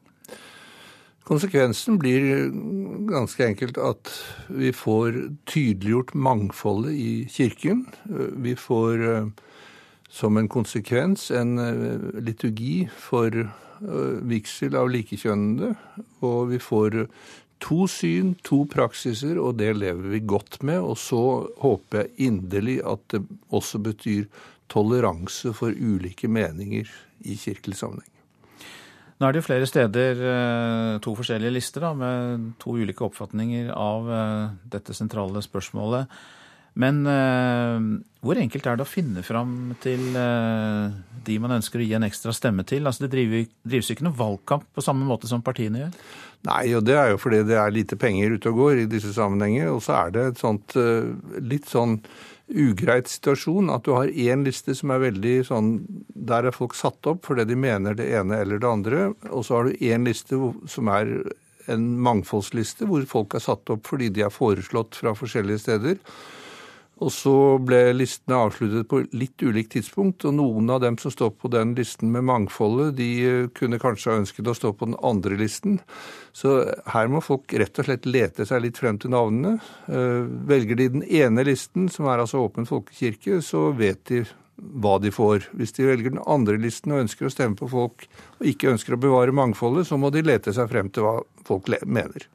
Konsekvensen 1.29 1.99
blir 2.01 2.49
ganske 3.11 3.45
enkelt 3.45 3.77
at 3.77 4.09
vi 4.49 4.71
får 4.73 5.19
tydeliggjort 5.51 6.15
mangfoldet 6.17 6.95
i 6.97 7.11
kirken. 7.29 7.85
Vi 8.41 8.55
får 8.57 9.05
eh, 9.11 9.27
som 10.09 10.41
en 10.41 10.49
konsekvens 10.49 11.29
en 11.31 11.59
eh, 11.61 12.09
liturgi 12.25 12.89
for 12.97 13.29
eh, 13.37 14.17
vigsel 14.33 14.79
av 14.81 14.89
likekjønnede. 14.95 15.75
Og 16.25 16.49
vi 16.55 16.63
får 16.65 17.03
to 17.61 17.85
syn, 17.93 18.33
to 18.47 18.63
praksiser, 18.71 19.37
og 19.37 19.59
det 19.61 19.75
lever 19.77 20.15
vi 20.15 20.25
godt 20.25 20.63
med. 20.63 20.81
Og 20.81 20.97
så 20.97 21.23
håper 21.61 22.07
jeg 22.07 22.31
inderlig 22.31 22.81
at 22.89 23.05
det 23.13 23.27
også 23.53 23.85
betyr 23.85 24.25
toleranse 24.73 25.53
for 25.57 25.77
ulike 25.77 26.29
meninger 26.29 26.89
i 27.29 27.37
kirkelig 27.37 27.77
sammenheng. 27.83 28.18
Nå 29.19 29.27
er 29.27 29.35
det 29.35 29.41
jo 29.41 29.49
flere 29.49 29.67
steder 29.67 30.21
eh, 30.31 30.97
to 31.03 31.13
forskjellige 31.19 31.55
lister 31.57 31.83
da, 31.83 31.95
med 31.99 32.53
to 32.63 32.77
ulike 32.79 33.03
oppfatninger 33.03 33.73
av 33.75 34.13
eh, 34.15 34.45
dette 34.71 34.95
sentrale 34.95 35.43
spørsmålet. 35.43 36.07
Men 36.79 37.01
eh, 37.11 37.89
hvor 38.23 38.39
enkelt 38.39 38.69
er 38.71 38.79
det 38.79 38.87
å 38.87 38.91
finne 38.91 39.25
fram 39.27 39.75
til 39.83 40.15
de 40.15 41.41
man 41.43 41.57
ønsker 41.57 41.83
å 41.83 41.89
gi 41.89 41.97
en 41.99 42.07
ekstra 42.07 42.35
stemme 42.35 42.63
til? 42.69 42.87
Altså 42.87 43.09
Det 43.09 43.11
drives 43.17 43.91
jo 43.91 43.97
ikke 43.97 44.07
noe 44.07 44.21
valgkamp 44.21 44.71
på 44.75 44.87
samme 44.87 45.07
måte 45.09 45.31
som 45.31 45.43
partiene 45.43 45.83
gjør? 45.83 46.01
Nei, 46.47 46.65
og 46.79 46.85
det 46.87 46.95
er 46.95 47.11
jo 47.11 47.19
fordi 47.19 47.43
det 47.49 47.59
er 47.59 47.75
lite 47.75 47.99
penger 47.99 48.39
ute 48.39 48.53
og 48.53 48.63
går 48.63 48.85
i 48.85 48.91
disse 48.91 49.11
sammenhenger. 49.17 49.73
Og 49.75 49.83
så 49.83 49.97
er 50.05 50.15
det 50.15 50.27
et 50.29 50.43
sånt 50.43 50.79
litt 51.43 51.67
sånn 51.67 51.99
ugreit 52.49 53.11
situasjon 53.11 53.69
at 53.73 53.85
du 53.85 53.93
har 53.97 54.09
én 54.09 54.45
liste 54.47 54.75
som 54.77 54.93
er 54.95 55.03
veldig 55.03 55.35
sånn 55.49 55.69
Der 56.29 56.49
er 56.49 56.57
folk 56.57 56.77
satt 56.77 57.07
opp 57.11 57.27
fordi 57.29 57.45
de 57.49 57.59
mener 57.59 57.97
det 57.99 58.09
ene 58.17 58.41
eller 58.43 58.63
det 58.63 58.69
andre. 58.69 59.05
Og 59.31 59.45
så 59.47 59.59
har 59.59 59.69
du 59.69 59.85
én 59.85 60.07
liste 60.09 60.39
som 60.69 60.91
er 60.93 61.13
en 61.69 61.85
mangfoldsliste, 62.01 62.89
hvor 62.89 63.05
folk 63.09 63.37
er 63.37 63.45
satt 63.45 63.69
opp 63.73 63.87
fordi 63.89 64.09
de 64.15 64.25
er 64.25 64.33
foreslått 64.33 64.97
fra 64.97 65.15
forskjellige 65.17 65.65
steder. 65.67 66.01
Og 66.99 67.13
så 67.15 67.33
ble 67.63 67.93
listene 67.95 68.41
avsluttet 68.43 68.89
på 68.91 69.05
litt 69.15 69.39
ulikt 69.45 69.77
tidspunkt, 69.77 70.25
og 70.27 70.35
noen 70.35 70.71
av 70.75 70.81
dem 70.83 70.97
som 70.99 71.13
står 71.15 71.31
på 71.39 71.51
den 71.53 71.77
listen 71.79 72.11
med 72.15 72.27
mangfoldet, 72.27 72.97
de 72.99 73.11
eh, 73.23 73.47
kunne 73.55 73.79
kanskje 73.79 74.11
ha 74.11 74.19
ønsket 74.25 74.51
å 74.51 74.57
stå 74.57 74.73
på 74.75 74.89
den 74.91 74.99
andre 75.07 75.39
listen. 75.39 75.79
Så 76.35 76.57
her 76.91 77.11
må 77.13 77.23
folk 77.23 77.55
rett 77.55 77.79
og 77.79 77.87
slett 77.87 78.09
lete 78.09 78.49
seg 78.49 78.65
litt 78.65 78.81
frem 78.83 78.99
til 78.99 79.15
navnene. 79.15 79.61
Eh, 79.87 80.27
velger 80.51 80.81
de 80.81 80.91
den 80.97 81.07
ene 81.07 81.47
listen, 81.47 81.87
som 81.93 82.11
er 82.11 82.25
altså 82.25 82.43
Åpen 82.43 82.67
folkekirke, 82.67 83.39
så 83.47 83.69
vet 83.79 84.03
de 84.11 84.25
hva 84.59 84.97
de 84.99 85.13
får. 85.15 85.53
Hvis 85.55 85.77
de 85.77 85.87
velger 85.87 86.17
den 86.17 86.25
andre 86.27 86.59
listen 86.59 86.97
og 86.97 87.05
ønsker 87.05 87.29
å 87.29 87.33
stemme 87.33 87.59
på 87.59 87.71
folk 87.71 88.09
og 88.41 88.49
ikke 88.51 88.73
ønsker 88.73 88.97
å 88.97 89.03
bevare 89.07 89.35
mangfoldet, 89.35 89.87
så 89.87 90.01
må 90.01 90.11
de 90.11 90.25
lete 90.27 90.55
seg 90.55 90.71
frem 90.73 90.91
til 90.91 91.07
hva 91.07 91.21
folk 91.47 91.71
mener. 91.87 92.27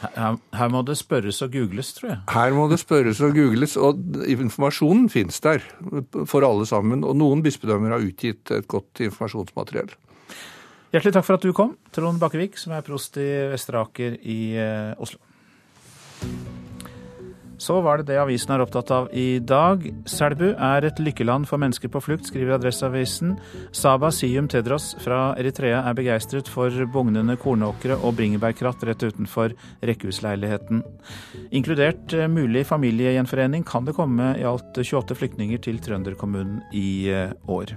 Her, 0.00 0.36
her, 0.56 0.70
må 0.72 0.80
det 0.88 0.96
spørres 0.96 1.42
og 1.44 1.52
googles, 1.52 1.92
tror 1.96 2.08
jeg. 2.08 2.20
Her 2.32 2.54
må 2.56 2.66
det 2.70 2.78
spørres 2.80 3.20
og 3.24 3.34
googles, 3.36 3.76
og 3.76 4.00
informasjonen 4.24 5.10
finnes 5.12 5.40
der 5.44 5.64
for 6.28 6.46
alle 6.46 6.68
sammen. 6.68 7.04
Og 7.04 7.18
noen 7.20 7.44
bispedømmer 7.44 7.96
har 7.96 8.06
utgitt 8.06 8.52
et 8.56 8.68
godt 8.70 9.02
informasjonsmateriell. 9.04 9.92
Hjertelig 10.90 11.12
takk 11.14 11.26
for 11.26 11.38
at 11.38 11.44
du 11.44 11.52
kom, 11.54 11.76
Trond 11.94 12.18
Bakkevik, 12.22 12.56
som 12.58 12.72
er 12.74 12.86
prost 12.86 13.20
i 13.20 13.28
Vestre 13.52 13.84
Aker 13.84 14.16
i 14.26 14.40
eh, 14.58 14.96
Oslo. 14.98 15.20
Så 17.60 17.76
var 17.84 18.00
det 18.00 18.08
det 18.08 18.16
avisen 18.20 18.54
er 18.54 18.62
opptatt 18.64 18.90
av 18.94 19.10
i 19.12 19.38
dag. 19.44 19.82
Selbu 20.08 20.46
er 20.54 20.86
et 20.88 21.00
lykkeland 21.02 21.44
for 21.48 21.60
mennesker 21.60 21.92
på 21.92 22.00
flukt, 22.00 22.30
skriver 22.30 22.56
Adresseavisen. 22.56 23.34
Saba 23.76 24.08
Sium 24.14 24.48
Tedros 24.48 24.94
fra 25.04 25.34
Eritrea 25.40 25.82
er 25.84 25.98
begeistret 25.98 26.48
for 26.48 26.72
bugnende 26.94 27.36
kornåkre 27.40 27.98
og 28.00 28.16
bringebærkratt 28.16 28.86
rett 28.88 29.04
utenfor 29.04 29.52
rekkehusleiligheten. 29.84 30.80
Inkludert 31.52 32.16
eh, 32.16 32.30
mulig 32.32 32.64
familiegjenforening 32.70 33.68
kan 33.68 33.84
det 33.84 33.96
komme 33.98 34.32
i 34.40 34.48
alt 34.48 34.72
28 34.80 35.20
flyktninger 35.20 35.60
til 35.68 35.84
trønderkommunen 35.84 36.62
i 36.72 37.10
eh, 37.12 37.36
år. 37.44 37.76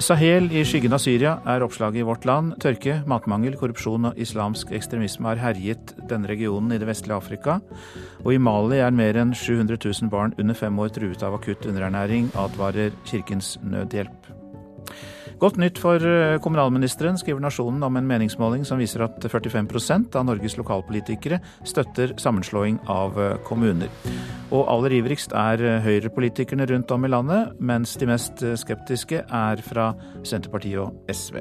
Sahel 0.00 0.46
i 0.48 0.62
skyggen 0.64 0.94
av 0.96 1.02
Syria 1.04 1.34
er 1.44 1.60
oppslaget 1.60 2.00
i 2.00 2.04
Vårt 2.08 2.24
Land. 2.24 2.54
Tørke, 2.62 3.02
matmangel, 3.10 3.52
korrupsjon 3.60 4.08
og 4.08 4.20
islamsk 4.20 4.72
ekstremisme 4.72 5.28
har 5.28 5.40
herjet 5.42 5.92
denne 6.08 6.30
regionen 6.30 6.72
i 6.72 6.78
det 6.80 6.88
vestlige 6.88 7.18
Afrika. 7.20 7.58
Og 8.24 8.32
i 8.32 8.40
Mali 8.40 8.80
er 8.80 8.96
mer 8.96 9.18
enn 9.20 9.34
700 9.36 9.76
000 9.76 10.08
barn 10.12 10.32
under 10.40 10.56
fem 10.56 10.80
år 10.80 10.94
truet 10.96 11.20
av 11.26 11.36
akutt 11.36 11.68
underernæring, 11.68 12.30
advarer 12.32 12.96
Kirkens 13.04 13.58
Nødhjelp. 13.60 14.30
Godt 15.40 15.56
nytt 15.56 15.78
for 15.80 16.02
eh, 16.04 16.36
kommunalministeren, 16.44 17.16
skriver 17.16 17.40
Nasjonen 17.40 17.80
om 17.86 17.94
en 17.96 18.08
meningsmåling 18.08 18.66
som 18.68 18.76
viser 18.76 19.06
at 19.06 19.24
45% 19.24 20.18
av 20.20 20.26
Norges 20.28 20.58
lokalpolitikere 20.60 21.38
støtter 21.64 22.12
sammenslåing 22.20 22.76
av 22.92 23.16
eh, 23.16 23.38
kommuner. 23.48 23.88
Og 24.52 24.68
aller 24.68 24.98
ivrigst 24.98 25.32
er 25.32 25.80
Høyre-politikerne 25.86 26.68
rundt 26.68 26.92
om 26.92 27.08
i 27.08 27.12
landet, 27.14 27.56
mens 27.56 27.96
de 27.96 28.10
mest 28.10 28.44
skeptiske 28.60 29.24
er 29.24 29.64
fra 29.64 29.94
Senterpartiet 30.28 30.82
og 30.84 31.08
SV. 31.08 31.40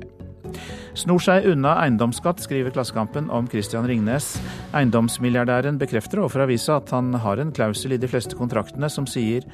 Snor 0.97 1.21
seg 1.21 1.45
unna 1.51 1.75
eiendomsskatt, 1.83 2.41
skriver 2.43 2.73
Klassekampen 2.73 3.29
om 3.33 3.47
Christian 3.51 3.87
Ringnes. 3.89 4.31
Eiendomsmilliardæren 4.75 5.79
bekrefter 5.81 6.23
overfor 6.23 6.45
avisa 6.45 6.79
at 6.79 6.93
han 6.95 7.13
har 7.23 7.41
en 7.41 7.53
klausul 7.55 7.95
i 7.95 8.01
de 8.01 8.09
fleste 8.09 8.37
kontraktene 8.39 8.89
som 8.91 9.07
sier 9.09 9.45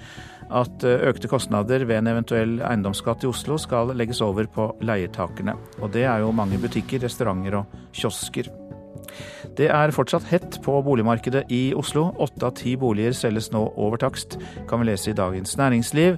at 0.54 0.86
eh, 0.86 1.08
økte 1.10 1.30
kostnader 1.32 1.86
ved 1.88 2.02
en 2.02 2.12
eventuell 2.12 2.60
eiendomsskatt 2.60 3.26
i 3.26 3.32
Oslo 3.32 3.58
skal 3.62 3.94
legges 3.98 4.22
over 4.26 4.50
på 4.52 4.70
leietakerne. 4.86 5.56
Og 5.82 5.92
det 5.96 6.06
er 6.10 6.22
jo 6.24 6.36
mange 6.36 6.60
butikker, 6.62 7.04
restauranter 7.06 7.62
og 7.62 7.82
kiosker. 7.96 8.52
Det 9.56 9.68
er 9.72 9.94
fortsatt 9.96 10.26
hett 10.28 10.58
på 10.66 10.76
boligmarkedet 10.84 11.46
i 11.54 11.70
Oslo. 11.78 12.10
Åtte 12.22 12.50
av 12.50 12.56
ti 12.60 12.76
boliger 12.80 13.16
selges 13.16 13.52
nå 13.54 13.62
over 13.80 14.02
takst, 14.02 14.40
kan 14.70 14.82
vi 14.82 14.90
lese 14.90 15.12
i 15.12 15.18
Dagens 15.18 15.56
Næringsliv. 15.60 16.18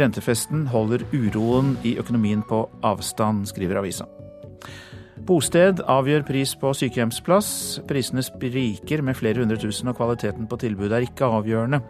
Rentefesten 0.00 0.66
holder 0.72 1.06
uroen 1.14 1.76
i 1.86 1.96
økonomien 2.00 2.44
på 2.48 2.66
avstand, 2.84 3.46
skriver 3.48 3.80
avisa. 3.80 4.08
Bosted 5.24 5.78
avgjør 5.88 6.26
pris 6.28 6.50
på 6.60 6.68
sykehjemsplass. 6.76 7.48
Prisene 7.88 8.20
spriker 8.24 9.00
med 9.00 9.16
flere 9.16 9.40
hundre 9.40 9.56
tusen, 9.56 9.88
og 9.88 9.96
kvaliteten 9.96 10.44
på 10.50 10.58
tilbudet 10.60 10.98
er 10.98 11.06
ikke 11.06 11.30
avgjørende. 11.38 11.80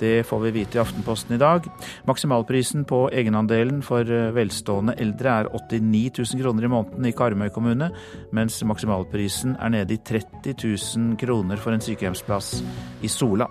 Det 0.00 0.26
får 0.28 0.42
vi 0.44 0.52
vite 0.58 0.76
i 0.76 0.82
Aftenposten 0.82 1.38
i 1.38 1.40
dag. 1.40 1.64
Maksimalprisen 2.04 2.84
på 2.84 3.06
egenandelen 3.08 3.80
for 3.86 4.04
velstående 4.36 4.98
eldre 5.00 5.40
er 5.40 5.52
89 5.56 6.36
000 6.36 6.44
kroner 6.44 6.68
i 6.68 6.74
måneden 6.76 7.08
i 7.08 7.16
Karmøy 7.16 7.48
kommune, 7.56 7.88
mens 8.36 8.60
maksimalprisen 8.68 9.56
er 9.56 9.78
nede 9.78 9.96
i 9.96 10.02
30 10.04 10.52
000 10.52 11.16
kroner 11.24 11.56
for 11.56 11.72
en 11.72 11.84
sykehjemsplass 11.84 12.58
i 13.00 13.08
Sola. 13.08 13.48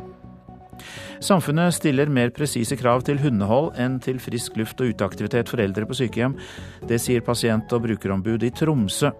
Samfunnet 1.23 1.71
stiller 1.71 2.09
mer 2.11 2.33
presise 2.35 2.75
krav 2.75 3.05
til 3.07 3.21
hundehold 3.21 3.77
enn 3.79 3.95
til 4.03 4.17
frisk 4.19 4.57
luft 4.59 4.81
og 4.83 4.91
uteaktivitet 4.91 5.47
for 5.47 5.63
eldre 5.63 5.87
på 5.87 5.95
sykehjem. 5.95 6.35
Det 6.89 6.99
sier 6.99 7.23
pasient- 7.23 7.71
og 7.71 7.85
brukerombud 7.85 8.43
i 8.43 8.51
Tromsø. 8.51 9.13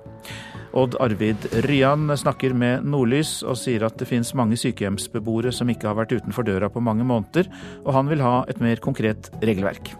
Odd 0.75 0.97
Arvid 0.99 1.47
Ryan 1.63 2.11
snakker 2.19 2.55
med 2.57 2.83
Nordlys 2.83 3.37
og 3.47 3.55
sier 3.61 3.87
at 3.87 3.95
det 4.01 4.09
finnes 4.09 4.35
mange 4.35 4.59
sykehjemsbeboere 4.59 5.53
som 5.55 5.71
ikke 5.71 5.87
har 5.87 6.01
vært 6.01 6.17
utenfor 6.17 6.43
døra 6.43 6.67
på 6.67 6.83
mange 6.83 7.07
måneder, 7.07 7.47
og 7.85 7.93
han 7.95 8.11
vil 8.11 8.25
ha 8.25 8.41
et 8.51 8.59
mer 8.59 8.83
konkret 8.83 9.31
regelverk. 9.39 9.93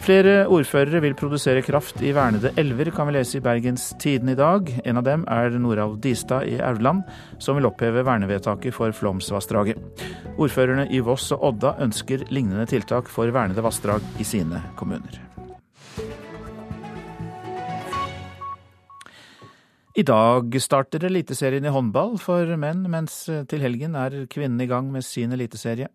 Flere 0.00 0.46
ordførere 0.48 1.02
vil 1.04 1.12
produsere 1.12 1.60
kraft 1.60 1.98
i 2.00 2.14
vernede 2.16 2.54
elver, 2.58 2.88
kan 2.94 3.04
vi 3.10 3.18
lese 3.18 3.36
i 3.36 3.42
Bergens 3.44 3.90
Tiden 4.00 4.30
i 4.32 4.36
dag. 4.38 4.70
En 4.88 4.96
av 4.96 5.04
dem 5.04 5.26
er 5.28 5.58
Noralv 5.60 5.98
Distad 6.00 6.48
i 6.48 6.56
Aurland, 6.64 7.02
som 7.36 7.58
vil 7.58 7.68
oppheve 7.68 8.00
vernevedtaket 8.08 8.72
for 8.72 8.96
Flåmsvassdraget. 8.96 9.76
Ordførerne 10.40 10.88
i 10.88 11.02
Voss 11.04 11.28
og 11.36 11.44
Odda 11.50 11.74
ønsker 11.84 12.24
lignende 12.32 12.64
tiltak 12.70 13.12
for 13.12 13.28
vernede 13.28 13.60
vassdrag 13.60 14.00
i 14.16 14.24
sine 14.24 14.62
kommuner. 14.80 15.20
I 20.00 20.06
dag 20.06 20.60
starter 20.64 21.04
Eliteserien 21.10 21.66
i 21.68 21.76
håndball 21.76 22.16
for 22.22 22.56
menn, 22.56 22.86
mens 22.88 23.26
til 23.28 23.60
helgen 23.60 24.00
er 24.00 24.22
kvinnene 24.32 24.64
i 24.64 24.70
gang 24.70 24.88
med 24.88 25.04
sin 25.04 25.36
eliteserie. 25.36 25.92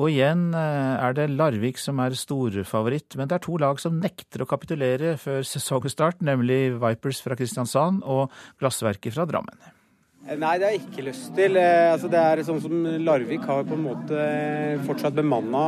Og 0.00 0.08
igjen 0.08 0.48
eh, 0.56 1.04
er 1.04 1.16
det 1.16 1.28
Larvik 1.34 1.80
som 1.80 2.00
er 2.00 2.16
storfavoritt, 2.16 3.18
men 3.20 3.28
det 3.28 3.36
er 3.36 3.44
to 3.44 3.58
lag 3.60 3.80
som 3.82 4.00
nekter 4.00 4.44
å 4.44 4.48
kapitulere 4.48 5.18
før 5.20 5.44
sesongstart, 5.44 6.24
nemlig 6.24 6.78
Vipers 6.80 7.20
fra 7.24 7.36
Kristiansand 7.36 8.00
og 8.08 8.32
Glassverket 8.62 9.12
fra 9.12 9.28
Drammen. 9.28 9.58
Eh, 10.24 10.38
nei, 10.40 10.54
det 10.56 10.64
har 10.64 10.72
jeg 10.72 10.86
ikke 10.86 11.04
lyst 11.10 11.34
til. 11.36 11.58
Eh, 11.60 11.90
altså, 11.90 12.08
det 12.08 12.22
er 12.24 12.42
sånn 12.46 12.62
som 12.64 12.88
Larvik 13.04 13.44
har 13.50 13.68
på 13.68 13.76
en 13.76 13.84
måte 13.84 14.22
fortsatt 14.86 15.18
bemanna 15.18 15.66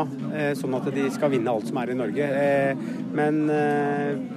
sånn 0.57 0.79
at 0.79 0.89
de 0.97 1.05
skal 1.13 1.35
vinne 1.35 1.53
alt 1.53 1.69
som 1.69 1.83
er 1.83 1.93
i 1.93 1.99
Norge. 2.01 2.31
Men 3.21 3.45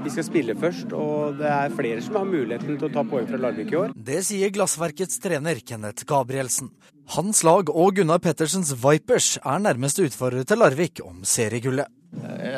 vi 0.03 0.12
skal 0.12 0.27
spille 0.27 0.58
først, 0.60 0.91
og 0.91 1.39
det 1.39 1.48
er 1.53 1.79
flere 1.79 2.03
som 2.03 2.20
har 2.20 2.27
muligheten 2.27 2.75
til 2.75 2.89
å 2.89 2.94
ta 3.00 3.08
poeng 3.08 3.32
fra 3.32 3.39
Larvik 3.39 3.72
i 3.72 3.82
år. 3.86 3.96
Det 3.96 4.20
sier 4.27 4.51
Glassverkets 4.51 5.24
trener 5.24 5.63
Kenneth 5.63 6.03
Gabrielsen. 6.10 6.75
Hans 7.16 7.40
lag 7.48 7.70
og 7.72 7.96
Gunnar 7.96 8.20
Pettersens 8.20 8.74
Vipers 8.82 9.38
er 9.40 9.62
nærmeste 9.64 10.04
utfordrere 10.10 10.44
til 10.44 10.60
Larvik 10.60 11.00
om 11.06 11.22
seriegullet. 11.24 11.88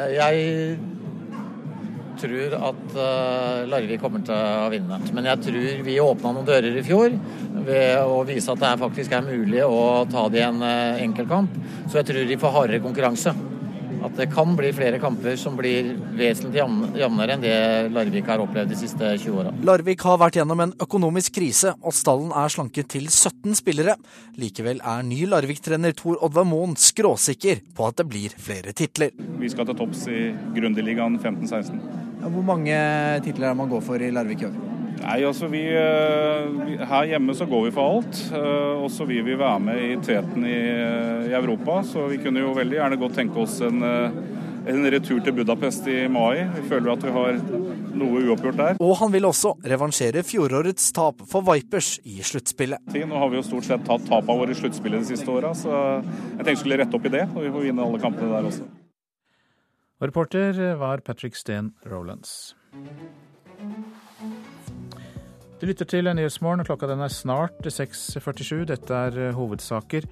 Jeg 0.09 0.79
tror 2.19 2.55
at 2.57 2.81
uh, 2.95 3.67
Larvik 3.69 4.01
kommer 4.01 4.23
til 4.25 4.33
å 4.33 4.71
vinne. 4.73 4.97
Men 5.13 5.29
jeg 5.29 5.43
tror 5.45 5.85
vi 5.85 5.99
åpna 6.01 6.33
noen 6.33 6.49
dører 6.49 6.79
i 6.81 6.83
fjor 6.85 7.13
ved 7.67 8.01
å 8.01 8.23
vise 8.25 8.49
at 8.49 8.63
det 8.65 8.73
faktisk 8.81 9.13
er 9.13 9.29
mulig 9.29 9.61
å 9.67 10.03
ta 10.09 10.25
det 10.33 10.41
i 10.41 10.47
en 10.47 10.65
uh, 10.65 10.97
enkeltkamp. 11.05 11.61
Så 11.85 12.01
jeg 12.01 12.09
tror 12.09 12.29
de 12.33 12.41
får 12.41 12.55
hardere 12.57 12.83
konkurranse 12.87 13.35
at 14.05 14.15
det 14.17 14.29
kan 14.33 14.55
bli 14.57 14.71
flere 14.75 14.99
kamper 15.01 15.35
som 15.39 15.57
blir 15.59 15.91
vesentlig 16.17 16.61
jevnere 16.99 17.35
enn 17.35 17.43
det 17.43 17.55
Larvik 17.93 18.29
har 18.29 18.43
opplevd 18.43 18.71
de 18.73 18.79
siste 18.79 19.11
20 19.19 19.41
åra. 19.41 19.53
Larvik 19.65 20.03
har 20.07 20.19
vært 20.21 20.39
gjennom 20.39 20.63
en 20.63 20.73
økonomisk 20.81 21.35
krise, 21.39 21.73
og 21.83 21.95
stallen 21.95 22.31
er 22.35 22.53
slanket 22.53 22.91
til 22.95 23.09
17 23.09 23.59
spillere. 23.59 23.97
Likevel 24.39 24.81
er 24.81 25.05
ny 25.07 25.25
Larvik-trener 25.29 25.95
Tor 25.97 26.19
Oddvar 26.25 26.47
Moen 26.47 26.77
skråsikker 26.79 27.63
på 27.75 27.89
at 27.89 27.99
det 27.99 28.07
blir 28.09 28.35
flere 28.39 28.75
titler. 28.75 29.13
Vi 29.39 29.51
skal 29.51 29.67
til 29.69 29.79
topps 29.79 30.07
i 30.11 30.29
Grundeligaen 30.55 31.19
15-16. 31.19 31.79
Hvor 32.25 32.43
mange 32.43 32.75
titler 33.25 33.51
er 33.51 33.57
man 33.59 33.71
går 33.71 33.83
for 33.85 34.03
i 34.03 34.11
Larvik 34.15 34.43
i 34.43 34.51
år? 34.51 34.78
Nei, 34.99 35.19
altså 35.23 35.47
vi, 35.51 35.61
eh, 35.71 36.83
Her 36.89 37.07
hjemme 37.13 37.35
så 37.35 37.47
går 37.49 37.67
vi 37.67 37.75
for 37.75 37.95
alt. 37.95 38.19
Eh, 38.35 38.83
og 38.83 38.89
så 38.91 39.07
vil 39.07 39.23
vi 39.25 39.37
være 39.39 39.61
med 39.63 39.79
i 39.85 39.95
teten 40.03 40.45
i, 40.45 40.59
i, 41.29 41.33
Europa. 41.37 41.81
Så 41.87 42.07
vi 42.11 42.19
kunne 42.21 42.43
jo 42.43 42.55
veldig 42.57 42.79
gjerne 42.79 42.99
godt 42.99 43.15
tenke 43.19 43.39
oss 43.43 43.59
en, 43.65 43.81
eh, 43.85 44.17
en 44.69 44.89
retur 44.91 45.21
til 45.23 45.35
Budapest 45.37 45.87
i 45.87 46.01
mai. 46.11 46.43
Vi 46.57 46.65
føler 46.69 46.91
at 46.93 47.05
vi 47.05 47.13
har 47.15 47.39
noe 47.99 48.25
uoppgjort 48.27 48.59
der. 48.59 48.81
Og 48.83 48.97
han 48.99 49.13
vil 49.15 49.29
også 49.29 49.55
revansjere 49.71 50.23
fjorårets 50.27 50.91
tap 50.95 51.23
for 51.31 51.47
Vipers 51.47 51.95
i 52.03 52.19
sluttspillet. 52.25 52.99
Nå 52.99 53.23
har 53.23 53.31
vi 53.31 53.39
jo 53.39 53.47
stort 53.47 53.69
sett 53.69 53.87
tatt 53.87 54.05
tap 54.09 54.29
av 54.29 54.43
våre 54.43 54.57
sluttspillet 54.57 55.05
de 55.05 55.15
siste 55.15 55.31
åra, 55.31 55.55
så 55.57 55.73
jeg 56.03 56.43
tenkte 56.43 56.59
vi 56.59 56.61
skulle 56.65 56.81
rette 56.83 56.99
opp 56.99 57.07
i 57.07 57.15
det. 57.15 57.25
Og 57.33 57.41
vi 57.45 57.55
får 57.55 57.67
vinne 57.69 57.87
alle 57.87 58.03
kampene 58.03 58.35
der 58.35 58.51
også. 58.51 58.67
reporter 59.99 60.75
var 60.79 61.01
Patrick 61.03 61.35
Steen 61.35 61.73
Rolands. 61.85 62.53
Du 65.59 65.65
lytter 65.67 65.83
til 65.91 66.07
Nyhetsmorgen, 66.07 66.63
klokka 66.63 66.87
den 66.87 67.01
er 67.03 67.11
snart 67.11 67.65
6.47. 67.67 68.61
Dette 68.69 68.95
er 68.95 69.15
eh, 69.19 69.33
hovedsaker. 69.35 70.05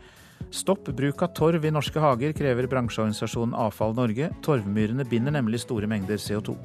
Stopp 0.52 0.90
bruk 0.92 1.22
av 1.24 1.32
torv 1.40 1.64
i 1.64 1.72
norske 1.72 2.02
hager, 2.04 2.34
krever 2.36 2.68
bransjeorganisasjonen 2.68 3.56
Avfall 3.56 3.96
Norge. 3.96 4.28
Torvmyrene 4.44 5.06
binder 5.08 5.32
nemlig 5.32 5.62
store 5.64 5.88
mengder 5.88 6.20
CO2. 6.20 6.58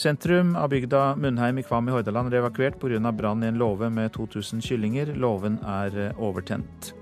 Sentrum 0.00 0.54
av 0.56 0.70
bygda 0.72 1.02
Munnheim 1.20 1.60
i 1.60 1.66
Kvam 1.66 1.90
i 1.90 1.92
Hordaland 1.92 2.32
er 2.32 2.40
evakuert 2.40 2.80
pga. 2.80 3.12
brann 3.12 3.44
i 3.44 3.50
en 3.52 3.60
låve 3.60 3.90
med 3.92 4.14
2000 4.16 4.64
kyllinger. 4.64 5.12
Låven 5.20 5.60
er 5.60 6.00
eh, 6.06 6.16
overtent. 6.16 6.94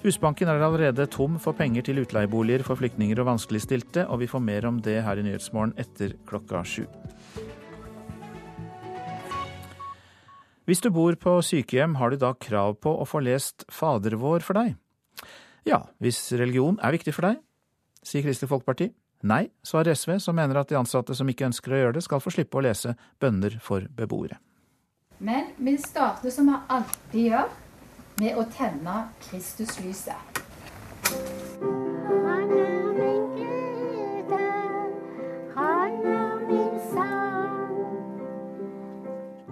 Husbanken 0.00 0.48
er 0.48 0.64
allerede 0.64 1.10
tom 1.12 1.36
for 1.36 1.52
penger 1.52 1.82
til 1.82 2.00
utleieboliger 2.06 2.64
for 2.64 2.80
flyktninger 2.80 3.20
og 3.20 3.34
vanskeligstilte, 3.34 4.08
og 4.08 4.24
vi 4.24 4.32
får 4.32 4.40
mer 4.40 4.64
om 4.64 4.80
det 4.80 5.02
her 5.04 5.20
i 5.20 5.28
Nyhetsmorgen 5.28 5.76
etter 5.76 6.16
klokka 6.24 6.64
sju. 6.64 6.86
Hvis 10.66 10.82
du 10.82 10.90
bor 10.90 11.14
på 11.14 11.36
sykehjem, 11.46 11.94
har 12.00 12.10
du 12.10 12.18
da 12.18 12.32
krav 12.34 12.80
på 12.82 12.90
å 12.90 13.04
få 13.06 13.20
lest 13.22 13.62
Fader 13.70 14.16
vår 14.18 14.42
for 14.42 14.58
deg? 14.58 14.74
Ja, 15.66 15.84
hvis 16.02 16.18
religion 16.34 16.80
er 16.82 16.94
viktig 16.96 17.14
for 17.14 17.28
deg, 17.28 17.38
sier 18.02 18.26
Kristelig 18.26 18.50
Folkeparti. 18.50 18.90
Nei, 19.26 19.46
svarer 19.66 19.94
SV, 19.94 20.18
som 20.22 20.36
mener 20.36 20.58
at 20.58 20.70
de 20.70 20.78
ansatte 20.78 21.14
som 21.14 21.30
ikke 21.30 21.46
ønsker 21.48 21.72
å 21.72 21.80
gjøre 21.80 21.96
det, 21.96 22.02
skal 22.06 22.22
få 22.22 22.34
slippe 22.34 22.58
å 22.58 22.64
lese 22.66 22.96
bønner 23.22 23.58
for 23.62 23.86
beboere. 23.94 24.40
Men 25.22 25.54
vi 25.56 25.78
starter 25.80 26.34
som 26.34 26.50
vi 26.50 26.58
alltid 26.66 27.30
gjør. 27.30 27.54
med 28.16 28.38
å 28.40 28.46
tenne 28.48 28.92
Kristuslyset. 29.26 30.40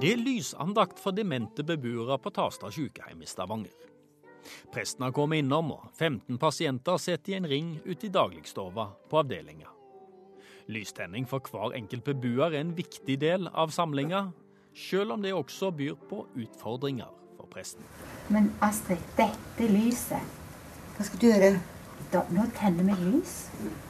Det 0.04 0.11
er 0.12 0.20
lysandakt 0.20 0.99
for 1.00 1.16
demente 1.16 1.64
beboere 1.64 2.18
på 2.20 2.28
Tastad 2.37 2.75
sykehjem 2.76 3.23
i 3.25 3.28
Stavanger. 3.30 3.73
Presten 4.68 5.06
har 5.06 5.14
kommet 5.16 5.40
innom, 5.40 5.70
og 5.73 5.87
15 5.96 6.37
pasienter 6.37 6.99
sitter 7.00 7.32
i 7.32 7.37
en 7.38 7.46
ring 7.49 7.70
ute 7.87 8.11
i 8.11 8.12
dagligstova 8.12 8.84
på 9.08 9.23
avdelinga. 9.23 9.70
Lystenning 10.68 11.25
for 11.25 11.40
hver 11.49 11.73
enkelt 11.80 12.04
beboer 12.04 12.50
er 12.50 12.61
en 12.61 12.76
viktig 12.76 13.16
del 13.23 13.49
av 13.49 13.73
samlinga, 13.73 14.26
selv 14.76 15.16
om 15.16 15.25
det 15.25 15.32
også 15.32 15.73
byr 15.73 15.96
på 16.11 16.26
utfordringer 16.37 17.08
for 17.38 17.49
presten. 17.49 17.88
Men 18.28 18.52
Astrid, 18.61 19.00
dette 19.16 19.73
lyset 19.73 20.20
Hva 20.99 21.08
skal 21.08 21.23
du 21.23 21.30
gjøre? 21.30 21.54
Da, 22.14 22.23
Nå 22.35 22.47
tenner 22.59 22.87
vi 22.88 23.11
lys. 23.11 23.35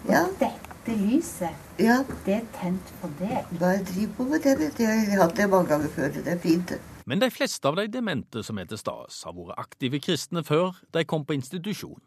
Og 0.06 0.10
Ja. 0.12 0.24
dette 0.40 0.96
lyset, 0.98 1.54
Ja, 1.78 2.02
det 2.26 2.34
er 2.34 2.46
tent 2.60 2.92
for 3.00 3.10
deg. 3.18 3.44
bare 3.58 3.84
driv 3.84 4.16
på 4.16 4.24
med 4.28 4.42
det. 4.42 4.58
vet 4.58 4.76
du. 4.78 4.82
Jeg 4.82 5.06
har 5.10 5.22
hatt 5.26 5.36
det 5.36 5.50
mange 5.50 5.68
ganger 5.68 5.88
før. 5.88 6.08
Det 6.12 6.26
er 6.26 6.38
fint. 6.38 6.72
Men 7.06 7.20
de 7.20 7.30
fleste 7.30 7.68
av 7.68 7.76
de 7.76 7.88
demente 7.88 8.42
som 8.42 8.58
er 8.58 8.64
til 8.64 8.78
stas, 8.78 9.22
har 9.24 9.32
vært 9.32 9.58
aktive 9.58 10.00
kristne 10.00 10.42
før 10.44 10.74
de 10.92 11.04
kom 11.04 11.24
på 11.24 11.34
institusjon. 11.34 12.00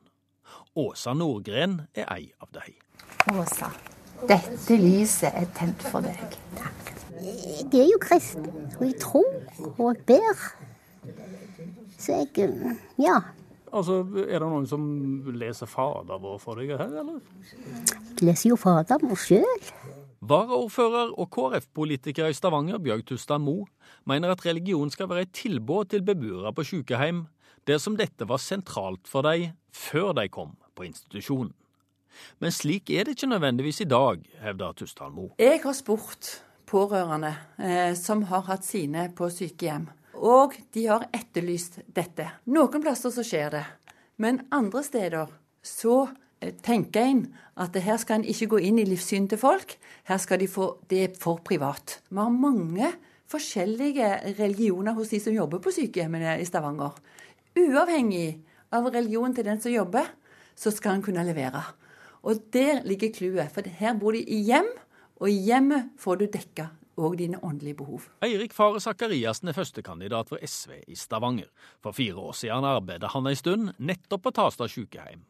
Åsa 0.75 1.13
Nordgren 1.13 1.81
er 1.95 2.05
ei 2.15 2.31
av 2.41 2.49
de. 2.53 2.73
Åsa, 3.33 3.69
dette 4.27 4.77
lyset 4.77 5.33
er 5.35 5.45
tent 5.53 5.81
for 5.83 6.01
deg. 6.01 6.37
Jeg 7.21 7.81
er 7.81 7.89
jo 7.91 7.97
kristen, 7.99 8.45
og 8.79 8.85
jeg 8.85 8.99
tror 8.99 9.25
og 9.77 9.95
jeg 9.95 10.05
ber. 10.05 10.43
Så 11.97 12.13
jeg 12.35 12.53
ja. 12.97 13.19
Altså, 13.73 13.99
Er 14.27 14.39
det 14.39 14.47
noen 14.47 14.67
som 14.69 14.83
leser 15.35 15.67
Fader 15.67 16.19
vår 16.23 16.37
for 16.39 16.59
deg 16.59 16.71
her, 16.77 16.87
eller? 17.01 17.19
Jeg 17.51 18.23
leser 18.23 18.51
jo 18.51 18.57
Fader 18.59 19.01
vår 19.03 19.19
sjøl. 19.19 19.63
Varaordfører 20.27 21.13
og 21.13 21.29
KrF-politiker 21.31 22.31
i 22.31 22.35
Stavanger, 22.35 22.79
Bjørg 22.81 23.05
Tustad 23.05 23.39
Mo, 23.43 23.65
mener 24.05 24.33
at 24.33 24.45
religion 24.45 24.89
skal 24.89 25.09
være 25.11 25.27
et 25.27 25.35
tilbud 25.35 25.91
til 25.91 26.03
beboere 26.03 26.53
på 26.53 26.65
sykehjem, 26.65 27.27
dersom 27.67 27.97
dette 27.99 28.25
var 28.27 28.41
sentralt 28.41 29.07
for 29.07 29.27
dem 29.27 29.53
før 29.71 30.15
de 30.17 30.27
kom 30.31 30.55
på 30.75 30.87
institusjonen. 30.87 31.53
Men 32.41 32.51
slik 32.51 32.89
er 32.89 33.05
det 33.05 33.13
ikke 33.13 33.29
nødvendigvis 33.29 33.83
i 33.83 33.89
dag, 33.89 34.23
hevder 34.41 34.73
Tustad 34.73 35.13
Mo. 35.13 35.29
Jeg 35.37 35.61
har 35.63 35.75
spurt 35.77 36.41
pårørende 36.67 37.35
eh, 37.61 37.93
som 37.95 38.23
har 38.31 38.47
hatt 38.49 38.65
sine 38.65 39.07
på 39.15 39.29
sykehjem, 39.29 39.85
og 40.17 40.55
de 40.73 40.85
har 40.89 41.07
etterlyst 41.15 41.81
dette. 41.93 42.25
Noen 42.49 42.83
plasser 42.83 43.13
så 43.13 43.25
skjer 43.25 43.53
det, 43.53 43.65
men 44.21 44.41
andre 44.53 44.83
steder 44.85 45.33
så 45.65 46.07
eh, 46.41 46.53
tenker 46.63 47.05
en 47.05 47.21
at 47.57 47.77
her 47.81 47.99
skal 48.01 48.21
en 48.21 48.29
ikke 48.29 48.49
gå 48.55 48.61
inn 48.69 48.79
i 48.81 48.87
livssynet 48.87 49.33
til 49.33 49.41
folk. 49.41 49.75
Her 50.09 50.21
skal 50.21 50.41
de 50.41 50.49
få 50.49 50.77
Det 50.89 51.17
for 51.21 51.41
privat. 51.45 51.99
Vi 52.09 52.17
har 52.17 52.33
mange 52.33 52.91
forskjellige 53.27 54.37
religioner 54.37 54.95
hos 54.95 55.11
de 55.11 55.19
som 55.19 55.35
jobber 55.35 55.59
på 55.59 55.73
sykehjemmene 55.75 56.37
i 56.39 56.47
Stavanger. 56.47 56.95
Uavhengig 57.57 58.39
av 58.71 58.87
religion 58.93 59.33
til 59.35 59.47
den 59.47 59.59
som 59.61 59.73
jobber, 59.73 60.07
så 60.55 60.71
skal 60.71 60.97
en 60.97 61.05
kunne 61.05 61.25
levere. 61.27 61.61
Og 62.23 62.39
der 62.53 62.81
ligger 62.87 63.13
clouet. 63.13 63.51
For 63.53 63.61
her 63.61 63.93
bor 63.99 64.15
de 64.15 64.23
i 64.23 64.41
hjem, 64.47 64.69
og 65.17 65.29
i 65.29 65.37
hjemmet 65.49 65.93
får 65.99 66.21
du 66.21 66.25
dekka 66.31 66.69
òg 66.97 67.17
dine 67.21 67.39
åndelige 67.45 67.79
behov. 67.81 68.09
Eirik 68.25 68.55
Fare 68.57 68.81
Sakariassen 68.83 69.51
er 69.51 69.57
førstekandidat 69.57 70.33
for 70.33 70.41
SV 70.43 70.81
i 70.87 70.97
Stavanger. 70.97 71.49
For 71.83 71.95
fire 71.95 72.27
år 72.29 72.37
siden 72.37 72.67
arbeidet 72.67 73.13
han 73.13 73.29
en 73.29 73.39
stund 73.39 73.73
nettopp 73.77 74.27
på 74.27 74.35
Tastad 74.37 74.73
sykehjem. 74.73 75.25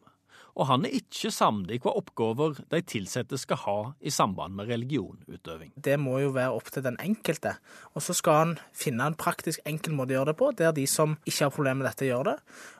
Og 0.58 0.66
han 0.66 0.86
er 0.88 0.96
ikke 0.98 1.30
samd 1.30 1.70
i 1.70 1.78
hva 1.78 1.92
oppgaver 2.00 2.56
de 2.72 2.80
ansatte 2.98 3.38
skal 3.38 3.60
ha 3.62 3.76
i 4.02 4.10
samband 4.10 4.56
med 4.58 4.66
religionutøving. 4.72 5.70
Det 5.76 5.94
må 6.02 6.16
jo 6.18 6.32
være 6.34 6.56
opp 6.56 6.72
til 6.74 6.82
den 6.82 6.98
enkelte. 7.02 7.54
Og 7.94 8.02
så 8.02 8.16
skal 8.16 8.40
han 8.40 8.54
finne 8.74 9.06
en 9.06 9.18
praktisk 9.18 9.62
enkel 9.68 9.94
måte 9.94 10.16
å 10.16 10.18
gjøre 10.18 10.32
det 10.32 10.38
på, 10.40 10.50
der 10.58 10.74
de 10.74 10.86
som 10.90 11.14
ikke 11.22 11.46
har 11.46 11.54
problemer 11.54 11.84
med 11.84 11.90
dette, 11.92 12.08
gjør 12.10 12.32
det. 12.32 12.36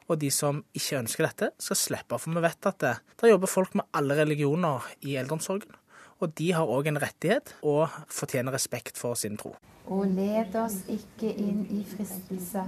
Og 0.09 0.19
de 0.19 0.31
som 0.35 0.65
ikke 0.75 1.03
ønsker 1.05 1.29
dette, 1.29 1.53
skal 1.63 1.79
slippe. 1.79 2.19
For 2.19 2.35
vi 2.35 2.43
vet 2.49 2.71
at 2.73 2.81
det, 2.83 2.95
der 3.21 3.35
jobber 3.35 3.53
folk 3.53 3.79
med 3.79 3.87
alle 3.95 4.19
religioner 4.19 4.91
i 5.07 5.15
eldreomsorgen. 5.21 5.79
Og 6.19 6.35
de 6.35 6.51
har 6.53 6.67
òg 6.67 6.91
en 6.91 6.99
rettighet 6.99 7.55
og 7.63 7.95
fortjener 8.11 8.55
respekt 8.55 8.99
for 8.99 9.19
sin 9.19 9.39
tro. 9.39 9.55
Og 9.87 10.05
led 10.13 10.57
oss 10.59 10.83
ikke 10.91 11.31
inn 11.31 11.63
i 11.73 11.85
fristelse, 11.87 12.65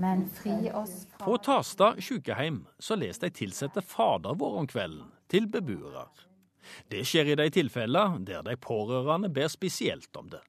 men 0.00 0.24
fri 0.38 0.70
oss 0.72 1.04
fra 1.12 1.26
På 1.26 1.36
Tastad 1.42 2.00
sykehjem 2.02 2.62
så 2.80 2.96
leser 2.98 3.28
de 3.28 3.36
tilsatte 3.42 3.84
Fader 3.84 4.38
vår 4.38 4.60
om 4.62 4.70
kvelden 4.70 5.12
til 5.30 5.46
beboere. 5.52 6.08
Det 6.88 7.04
skjer 7.06 7.32
i 7.32 7.38
de 7.38 7.48
tilfellene 7.52 8.24
der 8.28 8.44
de 8.44 8.56
pårørende 8.60 9.30
ber 9.32 9.48
spesielt 9.52 10.16
om 10.16 10.30
det. 10.32 10.42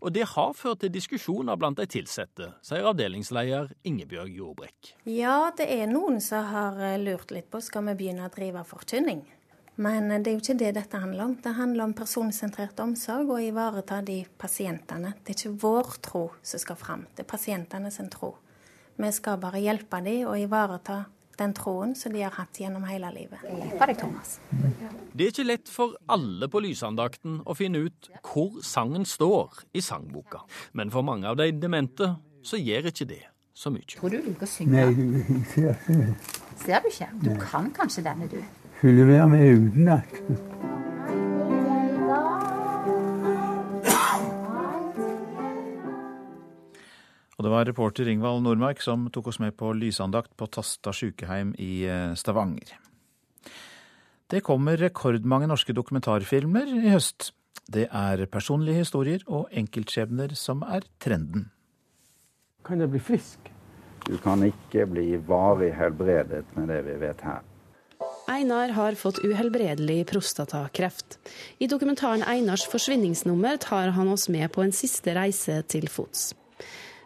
Og 0.00 0.12
det 0.14 0.24
har 0.32 0.54
ført 0.56 0.80
til 0.82 0.92
diskusjoner 0.92 1.58
blant 1.60 1.78
de 1.78 2.00
ansatte, 2.00 2.48
sier 2.64 2.88
avdelingsleder 2.90 3.70
Ingebjørg 3.86 4.32
Jordbrekk. 4.40 4.92
Ja, 5.04 5.52
det 5.56 5.68
er 5.70 5.86
noen 5.90 6.18
som 6.24 6.48
har 6.50 6.80
lurt 7.02 7.30
litt 7.34 7.50
på 7.52 7.60
skal 7.62 7.86
vi 7.90 7.98
begynne 8.00 8.26
å 8.26 8.32
drive 8.32 8.64
forkynning. 8.66 9.22
Men 9.76 10.10
eh, 10.10 10.20
det 10.20 10.30
er 10.30 10.38
jo 10.38 10.42
ikke 10.44 10.58
det 10.62 10.72
dette 10.78 11.00
handler 11.02 11.24
om. 11.28 11.36
Det 11.42 11.54
handler 11.56 11.84
om 11.84 11.94
personsentrert 11.96 12.80
omsorg 12.84 13.28
og 13.28 13.38
å 13.38 13.44
ivareta 13.44 14.00
de 14.04 14.22
pasientene. 14.38 15.14
Det 15.22 15.34
er 15.34 15.40
ikke 15.40 15.58
vår 15.66 15.98
tro 16.04 16.24
som 16.42 16.62
skal 16.62 16.80
fram, 16.80 17.06
det 17.14 17.26
er 17.26 17.30
pasientene 17.30 17.92
sin 17.94 18.10
tro. 18.12 18.34
Vi 18.96 19.12
skal 19.12 19.36
bare 19.40 19.60
hjelpe 19.60 20.00
dem 20.00 20.24
og 20.30 20.40
ivareta 20.40 21.04
den 21.36 21.52
troen 21.52 21.92
som 21.92 22.14
de 22.14 22.22
har 22.24 22.32
hatt 22.38 22.56
gjennom 22.56 22.86
hele 22.88 23.10
livet. 23.12 23.42
Det 25.12 25.26
er 25.26 25.32
ikke 25.32 25.44
lett 25.44 25.68
for 25.68 25.96
alle 26.08 26.48
på 26.48 26.62
lysandakten 26.64 27.42
å 27.44 27.56
finne 27.56 27.84
ut 27.84 28.08
hvor 28.24 28.62
sangen 28.64 29.04
står 29.04 29.60
i 29.76 29.84
sangboka. 29.84 30.46
Men 30.72 30.92
for 30.94 31.04
mange 31.04 31.28
av 31.28 31.36
de 31.36 31.50
demente 31.52 32.14
så 32.46 32.56
gjør 32.56 32.88
ikke 32.88 33.08
det 33.12 33.22
så 33.56 33.72
mye. 33.72 33.84
Tror 33.92 34.12
du 34.12 34.20
liker 34.20 34.48
å 34.48 34.48
synge? 34.48 34.72
Nei, 34.72 35.12
jeg 35.28 35.44
ser 35.52 35.70
ikke. 35.76 36.16
Ser 36.64 36.80
du 36.80 36.88
ikke? 36.88 37.10
Du 37.20 37.30
kan 37.40 37.68
kanskje 37.76 38.04
denne, 38.06 38.28
du. 38.32 38.40
Skulle 38.76 39.06
være 39.08 39.28
med 39.32 39.42
utenat. 39.56 40.18
Og 47.36 47.44
det 47.44 47.52
var 47.52 47.64
reporter 47.68 48.08
Ingvald 48.12 48.44
Nordmark 48.44 48.84
som 48.84 49.08
tok 49.12 49.32
oss 49.32 49.40
med 49.40 49.56
på 49.56 49.72
lysandakt 49.76 50.34
på 50.36 50.48
Tasta 50.52 50.92
sjukeheim 50.92 51.54
i 51.56 51.86
eh, 51.88 52.12
Stavanger. 52.20 52.76
Det 54.28 54.42
kommer 54.44 54.76
rekordmange 54.76 55.48
norske 55.48 55.72
dokumentarfilmer 55.72 56.68
i 56.68 56.92
høst. 56.92 57.32
Det 57.72 57.88
er 57.88 58.26
personlige 58.28 58.84
historier 58.84 59.24
og 59.26 59.48
enkeltskjebner 59.56 60.36
som 60.36 60.64
er 60.68 60.84
trenden. 61.00 61.48
Kan 62.66 62.84
jeg 62.84 62.92
bli 62.92 63.00
frisk? 63.00 63.52
Du 64.04 64.16
kan 64.20 64.44
ikke 64.44 64.84
bli 64.90 65.14
varig 65.16 65.72
helbredet 65.80 66.44
med 66.58 66.68
det 66.68 66.82
vi 66.86 67.00
vet 67.06 67.24
her. 67.24 67.44
Einar 68.28 68.68
har 68.68 68.94
fått 68.98 69.18
uhelbredelig 69.24 70.06
prostatakreft. 70.06 71.18
I 71.58 71.66
dokumentaren 71.66 72.22
'Einars 72.22 72.66
forsvinningsnummer' 72.66 73.58
tar 73.58 73.88
han 73.88 74.08
oss 74.08 74.28
med 74.28 74.52
på 74.52 74.62
en 74.62 74.72
siste 74.72 75.14
reise 75.14 75.62
til 75.62 75.88
fots. 75.88 76.34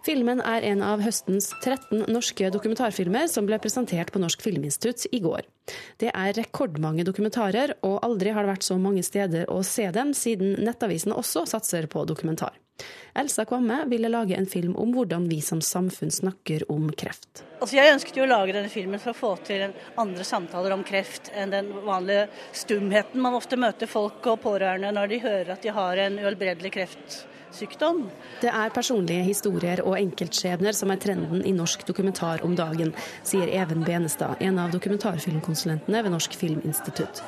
Filmen 0.07 0.41
er 0.41 0.65
en 0.65 0.81
av 0.83 1.03
høstens 1.05 1.51
13 1.61 2.07
norske 2.09 2.49
dokumentarfilmer 2.51 3.29
som 3.29 3.45
ble 3.45 3.59
presentert 3.61 4.13
på 4.13 4.23
Norsk 4.23 4.41
Filminstitutt 4.41 5.05
i 5.13 5.21
går. 5.21 5.45
Det 6.01 6.09
er 6.09 6.33
rekordmange 6.39 7.05
dokumentarer, 7.05 7.75
og 7.85 8.01
aldri 8.07 8.33
har 8.33 8.47
det 8.47 8.55
vært 8.55 8.69
så 8.71 8.79
mange 8.81 9.05
steder 9.05 9.45
å 9.53 9.61
se 9.63 9.91
dem, 9.93 10.15
siden 10.17 10.57
Nettavisen 10.65 11.13
også 11.13 11.45
satser 11.53 11.87
på 11.87 12.07
dokumentar. 12.09 12.57
Elsa 13.15 13.45
Kvamme 13.45 13.85
ville 13.91 14.09
lage 14.09 14.37
en 14.39 14.47
film 14.47 14.77
om 14.79 14.93
hvordan 14.95 15.27
vi 15.31 15.41
som 15.43 15.61
samfunn 15.61 16.13
snakker 16.15 16.65
om 16.71 16.91
kreft. 16.93 17.43
Altså 17.61 17.77
jeg 17.77 17.95
ønsket 17.95 18.21
jo 18.21 18.25
å 18.25 18.31
lage 18.31 18.55
denne 18.57 18.71
filmen 18.73 19.03
for 19.03 19.13
å 19.13 19.19
få 19.19 19.33
til 19.45 19.67
andre 20.01 20.25
samtaler 20.25 20.73
om 20.77 20.85
kreft 20.87 21.33
enn 21.35 21.53
den 21.53 21.73
vanlige 21.85 22.29
stumheten 22.57 23.21
man 23.21 23.37
ofte 23.37 23.59
møter 23.61 23.91
folk 23.91 24.31
og 24.31 24.41
pårørende 24.45 24.95
når 24.95 25.11
de 25.13 25.21
hører 25.27 25.53
at 25.57 25.67
de 25.67 25.75
har 25.75 26.05
en 26.07 26.21
uhelbredelig 26.23 26.73
kreftsykdom. 27.51 28.09
Det 28.41 28.49
er 28.49 28.71
personlige 28.71 29.23
historier 29.25 29.83
og 29.85 29.99
enkeltskjebner 29.99 30.73
som 30.73 30.91
er 30.91 31.01
trenden 31.01 31.45
i 31.45 31.53
norsk 31.53 31.85
dokumentar 31.87 32.45
om 32.45 32.55
dagen, 32.57 32.93
sier 33.23 33.49
Even 33.49 33.85
Benestad, 33.85 34.37
en 34.41 34.59
av 34.59 34.71
dokumentarfilmkonsulentene 34.71 36.03
ved 36.03 36.11
Norsk 36.11 36.35
Filminstitutt. 36.35 37.23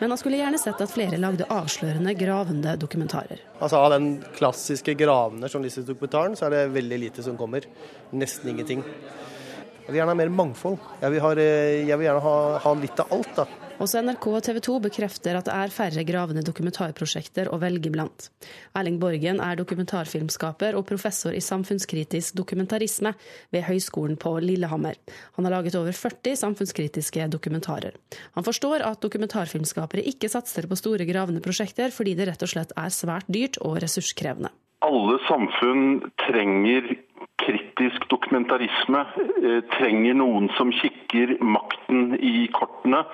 Men 0.00 0.10
han 0.10 0.18
skulle 0.18 0.38
gjerne 0.38 0.58
sett 0.58 0.80
at 0.80 0.90
flere 0.90 1.18
lagde 1.18 1.46
avslørende, 1.50 2.14
gravende 2.14 2.76
dokumentarer. 2.76 3.40
Altså 3.60 3.76
Av 3.78 3.90
den 3.90 4.22
klassiske 4.36 4.94
gravende 4.94 5.48
journalistiske 5.48 5.92
dokumentaren, 5.92 6.36
så 6.36 6.46
er 6.46 6.50
det 6.50 6.74
veldig 6.74 6.98
lite 6.98 7.22
som 7.22 7.36
kommer. 7.36 7.66
Nesten 8.10 8.50
ingenting. 8.50 8.82
Jeg 8.82 9.94
vil 9.94 10.02
gjerne 10.02 10.12
ha 10.12 10.18
mer 10.20 10.28
mangfold. 10.30 10.78
Jeg 11.00 11.14
vil, 11.14 11.22
ha, 11.24 11.32
jeg 11.38 11.96
vil 11.96 12.06
gjerne 12.06 12.22
ha, 12.22 12.36
ha 12.62 12.74
litt 12.76 13.00
av 13.00 13.16
alt. 13.16 13.34
da. 13.38 13.67
Også 13.78 14.00
NRK 14.02 14.24
og 14.26 14.40
TV 14.42 14.56
2 14.66 14.76
bekrefter 14.88 15.36
at 15.38 15.46
det 15.46 15.54
er 15.54 15.70
færre 15.70 16.02
gravende 16.06 16.42
dokumentarprosjekter 16.42 17.46
å 17.54 17.60
velge 17.62 17.92
blant. 17.94 18.26
Erling 18.74 18.96
Borgen 18.98 19.38
er 19.44 19.60
dokumentarfilmskaper 19.60 20.74
og 20.74 20.82
professor 20.88 21.30
i 21.30 21.42
samfunnskritisk 21.44 22.34
dokumentarisme 22.40 23.12
ved 23.54 23.66
Høgskolen 23.68 24.18
på 24.18 24.34
Lillehammer. 24.42 24.98
Han 25.38 25.46
har 25.46 25.54
laget 25.54 25.78
over 25.78 25.94
40 25.94 26.40
samfunnskritiske 26.42 27.28
dokumentarer. 27.30 27.94
Han 28.34 28.46
forstår 28.46 28.82
at 28.88 29.02
dokumentarfilmskapere 29.06 30.02
ikke 30.10 30.32
satser 30.32 30.66
på 30.66 30.78
store 30.80 31.06
gravende 31.06 31.44
prosjekter 31.44 31.94
fordi 31.94 32.16
det 32.18 32.32
rett 32.32 32.42
og 32.42 32.50
slett 32.50 32.74
er 32.74 32.90
svært 32.90 33.30
dyrt 33.30 33.62
og 33.62 33.78
ressurskrevende. 33.84 34.50
Alle 34.82 35.20
samfunn 35.30 36.00
trenger 36.26 36.96
kritisk 37.38 38.08
dokumentarisme 38.10 39.04
eh, 39.42 39.60
trenger 39.78 40.16
noen 40.18 40.48
som 40.56 40.72
kikker 40.74 41.36
makten 41.44 42.16
i 42.18 42.48
kortene. 42.54 43.04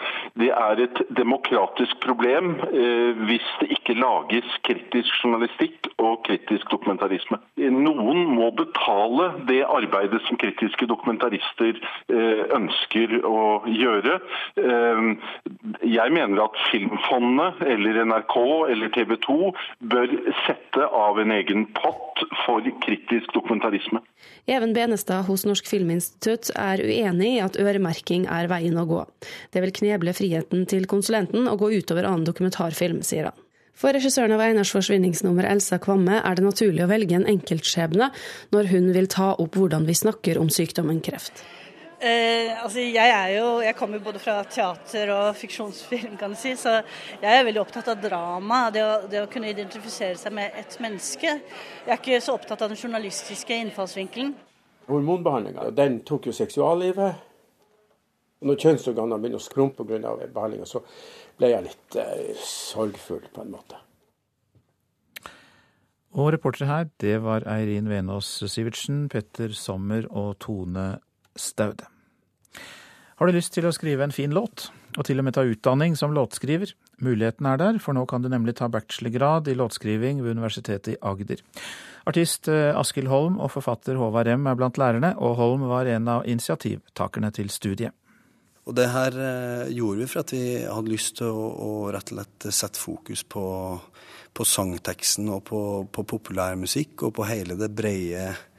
Det 0.40 0.50
er 0.54 0.80
et 0.84 1.02
demokratisk 1.18 2.00
problem 2.04 2.54
eh, 2.70 3.20
hvis 3.28 3.46
det 3.60 3.70
ikke 3.76 3.98
lages 3.98 4.56
kritisk 4.66 5.12
journalistikk 5.22 5.90
og 5.98 6.24
kritisk 6.26 6.70
dokumentarisme. 6.72 7.38
Noen 7.74 8.24
må 8.34 8.50
betale 8.56 9.30
det 9.48 9.60
arbeidet 9.68 10.22
som 10.26 10.40
kritiske 10.40 10.88
dokumentarister 10.90 11.76
eh, 11.76 12.44
ønsker 12.56 13.18
å 13.28 13.62
gjøre. 13.68 14.18
Jeg 15.84 16.12
mener 16.14 16.42
at 16.44 16.58
Filmfondet 16.70 17.60
eller 17.74 18.00
NRK 18.08 18.36
eller 18.72 18.92
TV 18.94 19.16
2 19.26 19.38
bør 19.92 20.14
sette 20.44 20.88
av 20.88 21.20
en 21.20 21.34
egen 21.34 21.66
pott 21.76 22.24
for 22.44 22.64
kritisk 22.84 23.32
dokumentarisme. 23.36 24.00
Even 24.46 24.74
Benestad 24.76 25.24
hos 25.28 25.46
Norsk 25.48 25.68
Filminstitutt 25.70 26.50
er 26.52 26.82
uenig 26.84 27.30
i 27.38 27.40
at 27.44 27.56
øremerking 27.60 28.26
er 28.28 28.50
veien 28.52 28.76
å 28.76 28.84
gå. 28.88 29.00
Det 29.54 29.62
vil 29.64 29.72
kneble 29.78 30.12
friheten 30.16 30.66
til 30.68 30.84
konsulenten 30.90 31.48
og 31.48 31.62
gå 31.62 31.72
utover 31.78 32.08
annen 32.08 32.26
dokumentarfilm, 32.28 33.00
sier 33.06 33.30
han. 33.30 33.40
For 33.74 33.96
regissøren 33.96 34.36
av 34.36 34.42
Einars 34.44 34.70
forsvinningsnummer, 34.70 35.48
Elsa 35.50 35.80
Kvamme, 35.82 36.20
er 36.22 36.38
det 36.38 36.44
naturlig 36.46 36.84
å 36.84 36.90
velge 36.92 37.16
en 37.18 37.26
enkeltskjebne 37.26 38.12
når 38.54 38.70
hun 38.70 38.92
vil 38.94 39.10
ta 39.10 39.32
opp 39.34 39.58
hvordan 39.58 39.88
vi 39.88 39.96
snakker 39.98 40.38
om 40.38 40.52
sykdommen 40.52 41.02
kreft. 41.02 41.42
Eh, 42.04 42.50
altså 42.60 42.82
jeg, 42.82 43.08
er 43.08 43.30
jo, 43.38 43.44
jeg 43.64 43.76
kommer 43.78 44.00
både 44.04 44.20
fra 44.20 44.34
teater 44.44 45.08
og 45.14 45.36
fiksjonsfilm, 45.40 46.18
kan 46.20 46.34
du 46.34 46.36
si, 46.36 46.50
så 46.60 46.74
jeg 47.22 47.30
er 47.30 47.46
veldig 47.46 47.62
opptatt 47.62 47.86
av 47.94 48.02
drama. 48.02 48.58
Det 48.74 48.82
å, 48.84 48.90
det 49.08 49.22
å 49.24 49.28
kunne 49.32 49.48
identifisere 49.48 50.18
seg 50.20 50.34
med 50.36 50.52
et 50.60 50.76
menneske. 50.84 51.38
Jeg 51.86 51.94
er 51.94 52.02
ikke 52.02 52.18
så 52.20 52.34
opptatt 52.36 52.60
av 52.66 52.74
den 52.74 52.80
journalistiske 52.80 53.56
innfallsvinkelen. 53.62 54.34
Hormonbehandlinga 54.90 55.70
den 55.72 56.02
tok 56.04 56.28
jo 56.28 56.34
seksuallivet. 56.36 57.22
Når 58.44 58.60
kjønnsorganene 58.60 59.20
begynner 59.22 59.40
å 59.40 59.46
skrumpe 59.46 59.88
pga. 59.88 60.12
behandlinga, 60.26 60.68
så 60.68 60.84
ble 61.40 61.54
jeg 61.54 61.68
litt 61.70 61.98
eh, 62.02 62.36
sorgfull, 62.44 63.24
på 63.32 63.46
en 63.46 63.54
måte. 63.54 63.80
Og 66.12 66.34
reportere 66.36 66.68
her, 66.68 66.92
det 67.00 67.16
var 67.24 67.48
Eirin 67.48 67.88
Venås 67.88 68.36
Sivertsen, 68.44 69.08
Petter 69.08 69.56
Sommer 69.56 70.04
og 70.12 70.36
Tone 70.44 70.98
Staude. 71.32 71.93
Har 73.14 73.30
du 73.30 73.36
lyst 73.36 73.52
til 73.54 73.66
å 73.68 73.70
skrive 73.70 74.02
en 74.02 74.12
fin 74.14 74.32
låt, 74.34 74.72
og 74.98 75.06
til 75.06 75.20
og 75.22 75.26
med 75.28 75.36
ta 75.36 75.44
utdanning 75.46 75.92
som 75.94 76.10
låtskriver? 76.16 76.72
Muligheten 77.04 77.46
er 77.46 77.60
der, 77.60 77.76
for 77.82 77.94
nå 77.94 78.02
kan 78.10 78.24
du 78.24 78.28
nemlig 78.30 78.56
ta 78.58 78.66
bachelorgrad 78.66 79.46
i 79.50 79.54
låtskriving 79.54 80.22
ved 80.24 80.34
Universitetet 80.34 80.96
i 80.96 80.98
Agder. 80.98 81.42
Artist 82.10 82.50
eh, 82.50 82.74
Askild 82.74 83.12
Holm 83.12 83.38
og 83.38 83.52
forfatter 83.54 84.00
Håvard 84.00 84.26
Rem 84.26 84.48
er 84.50 84.58
blant 84.58 84.80
lærerne, 84.82 85.12
og 85.22 85.38
Holm 85.38 85.62
var 85.70 85.86
en 85.92 86.10
av 86.10 86.26
initiativtakerne 86.26 87.30
til 87.38 87.54
studiet. 87.54 87.94
Og 88.66 88.74
det 88.74 88.88
her 88.90 89.14
eh, 89.22 89.70
gjorde 89.76 90.02
vi 90.02 90.10
for 90.10 90.24
at 90.24 90.34
vi 90.34 90.44
hadde 90.66 90.90
lyst 90.90 91.20
til 91.20 91.30
å, 91.30 91.48
å 91.54 91.70
rett 91.94 92.10
og 92.10 92.18
slett 92.18 92.48
sette 92.50 92.82
fokus 92.82 93.22
på, 93.30 93.44
på 94.34 94.48
sangteksten 94.48 95.30
og 95.30 95.44
på, 95.52 95.62
på 95.86 96.06
populærmusikk 96.16 97.06
og 97.06 97.14
på 97.20 97.30
hele 97.30 97.54
det 97.62 97.70
brede 97.70 98.24
låtskrivefeltet 98.24 98.50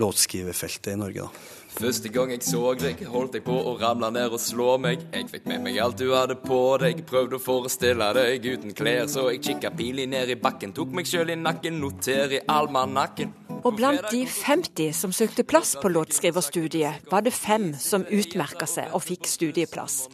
låtskriverfeltet 0.00 0.94
i 0.94 0.96
Norge. 0.96 1.26
da. 1.26 1.63
Første 1.74 2.06
gang 2.12 2.30
jeg 2.30 2.44
så 2.46 2.60
deg, 2.78 3.00
holdt 3.10 3.34
jeg 3.34 3.42
på 3.42 3.54
å 3.66 3.72
ramle 3.80 4.06
ned 4.14 4.34
og 4.36 4.38
slå 4.38 4.76
meg. 4.78 5.00
Jeg 5.10 5.26
fikk 5.32 5.48
med 5.50 5.64
meg 5.64 5.80
alt 5.82 5.98
du 5.98 6.12
hadde 6.12 6.36
på 6.38 6.58
deg, 6.78 7.00
prøvde 7.08 7.40
å 7.40 7.42
forestille 7.42 8.06
deg 8.14 8.46
uten 8.46 8.76
klær. 8.78 9.08
Så 9.10 9.24
jeg 9.32 9.40
kikka 9.42 9.72
pilig 9.74 10.06
ned 10.12 10.30
i 10.30 10.36
bakken, 10.38 10.74
tok 10.76 10.94
meg 10.94 11.10
sjøl 11.10 11.34
i 11.34 11.38
nakken, 11.40 11.80
noter 11.82 12.36
i 12.38 12.40
almanakken. 12.54 13.34
Og 13.64 13.74
blant 13.74 14.06
de 14.12 14.22
50 14.30 14.94
som 14.94 15.10
søkte 15.14 15.42
plass 15.42 15.74
på 15.82 15.90
låtskriverstudiet, 15.90 17.10
var 17.10 17.26
det 17.26 17.34
fem 17.34 17.72
som 17.74 18.06
utmerka 18.06 18.70
seg 18.70 18.94
og 18.94 19.02
fikk 19.08 19.26
studieplass. 19.34 20.04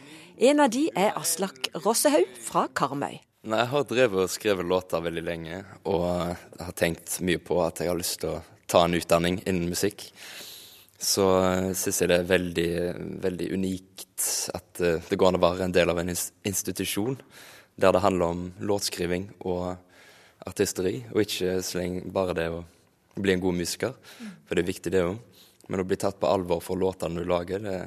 En 0.41 0.65
av 0.65 0.73
de 0.73 0.87
er 0.97 1.13
Aslak 1.13 1.69
Rossehaug 1.85 2.29
fra 2.41 2.65
Karmøy. 2.73 3.19
Nei, 3.45 3.57
Jeg 3.61 3.69
har 3.69 3.89
drevet 3.89 4.25
og 4.25 4.33
skrevet 4.33 4.65
låter 4.65 5.01
veldig 5.01 5.29
lenge, 5.29 5.65
og 5.85 6.07
har 6.57 6.77
tenkt 6.77 7.19
mye 7.21 7.37
på 7.37 7.61
at 7.61 7.85
jeg 7.85 7.93
har 7.93 8.01
lyst 8.01 8.23
til 8.25 8.39
å 8.39 8.45
ta 8.65 8.87
en 8.87 8.97
utdanning 8.97 9.43
innen 9.45 9.69
musikk 9.69 10.09
så 11.01 11.27
uh, 11.41 11.71
syns 11.77 12.01
jeg 12.03 12.11
det 12.11 12.19
er 12.21 12.29
veldig, 12.29 12.71
veldig 13.23 13.47
unikt 13.57 14.27
at 14.53 14.83
uh, 14.83 14.99
det 15.01 15.17
går 15.17 15.31
an 15.31 15.39
å 15.39 15.43
være 15.43 15.65
en 15.67 15.75
del 15.75 15.91
av 15.91 16.01
en 16.01 16.13
institusjon 16.13 17.17
der 17.81 17.95
det 17.95 18.03
handler 18.03 18.35
om 18.35 18.43
låtskriving 18.61 19.29
og 19.49 19.73
artisteri, 20.45 20.99
og 21.13 21.23
ikke 21.23 22.11
bare 22.13 22.35
det 22.37 22.47
å 22.53 22.61
bli 23.15 23.33
en 23.33 23.43
god 23.43 23.57
musiker. 23.57 23.93
For 24.45 24.57
det 24.57 24.63
er 24.63 24.71
viktig, 24.71 24.93
det 24.93 25.05
òg. 25.05 25.17
Men 25.71 25.83
å 25.83 25.87
bli 25.87 25.97
tatt 25.99 26.19
på 26.19 26.27
alvor 26.29 26.59
for 26.63 26.79
låtene 26.79 27.21
du 27.21 27.29
lager, 27.29 27.61
det, 27.63 27.77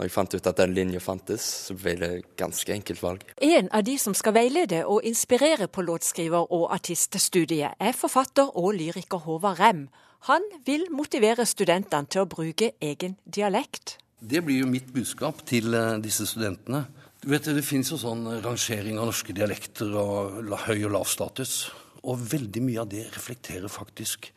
når 0.00 0.08
jeg 0.08 0.14
fant 0.14 0.34
ut 0.34 0.46
at 0.48 0.60
den 0.62 0.74
linja 0.74 1.00
fantes, 1.04 1.44
så 1.68 1.76
ble 1.78 1.92
det 2.00 2.10
ganske 2.40 2.72
enkelt 2.72 3.02
valg. 3.04 3.24
En 3.44 3.68
av 3.76 3.84
de 3.86 3.98
som 4.00 4.16
skal 4.16 4.34
veilede 4.34 4.82
og 4.88 5.04
inspirere 5.06 5.68
på 5.68 5.84
låtskriver- 5.84 6.48
og 6.56 6.70
artiststudiet, 6.74 7.76
er 7.78 7.96
forfatter 7.96 8.48
og 8.56 8.72
lyriker 8.78 9.22
Håvard 9.26 9.60
Rem. 9.60 9.84
Han 10.28 10.44
vil 10.66 10.86
motivere 10.92 11.46
studentene 11.48 12.08
til 12.10 12.24
å 12.24 12.28
bruke 12.28 12.74
egen 12.84 13.16
dialekt. 13.24 13.96
Det 14.20 14.42
blir 14.44 14.60
jo 14.60 14.68
mitt 14.68 14.90
budskap 14.92 15.40
til 15.48 15.72
eh, 15.72 15.96
disse 16.04 16.26
studentene. 16.28 16.84
Du 17.20 17.30
vet, 17.32 17.44
Det 17.44 17.64
finnes 17.64 17.88
jo 17.92 17.96
sånn 18.00 18.26
rangering 18.44 18.98
av 19.00 19.08
norske 19.08 19.32
dialekter 19.36 19.92
og 19.96 20.52
høy 20.66 20.84
og 20.84 20.92
lav 20.92 21.08
status. 21.08 21.70
Og 22.04 22.20
veldig 22.20 22.62
mye 22.64 22.82
av 22.82 22.88
det 22.92 23.06
reflekterer 23.14 23.68
faktisk 23.72 24.30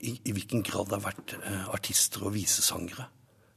i, 0.00 0.14
i 0.24 0.32
hvilken 0.32 0.64
grad 0.64 0.88
det 0.88 0.98
har 0.98 1.08
vært 1.08 1.34
eh, 1.40 1.66
artister 1.72 2.24
og 2.24 2.36
visesangere 2.36 3.08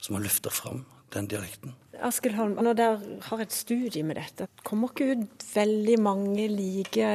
som 0.04 0.18
har 0.18 0.26
løfta 0.26 0.52
fram 0.52 0.84
den 1.16 1.28
dialekten. 1.32 1.76
Askild 2.04 2.36
Holm, 2.40 2.56
når 2.58 2.78
dere 2.80 3.18
har 3.28 3.44
et 3.44 3.54
studie 3.54 4.04
med 4.08 4.18
dette, 4.18 4.48
kommer 4.66 4.92
ikke 4.92 5.14
ut 5.14 5.46
veldig 5.54 5.98
mange 6.02 6.48
like 6.52 7.10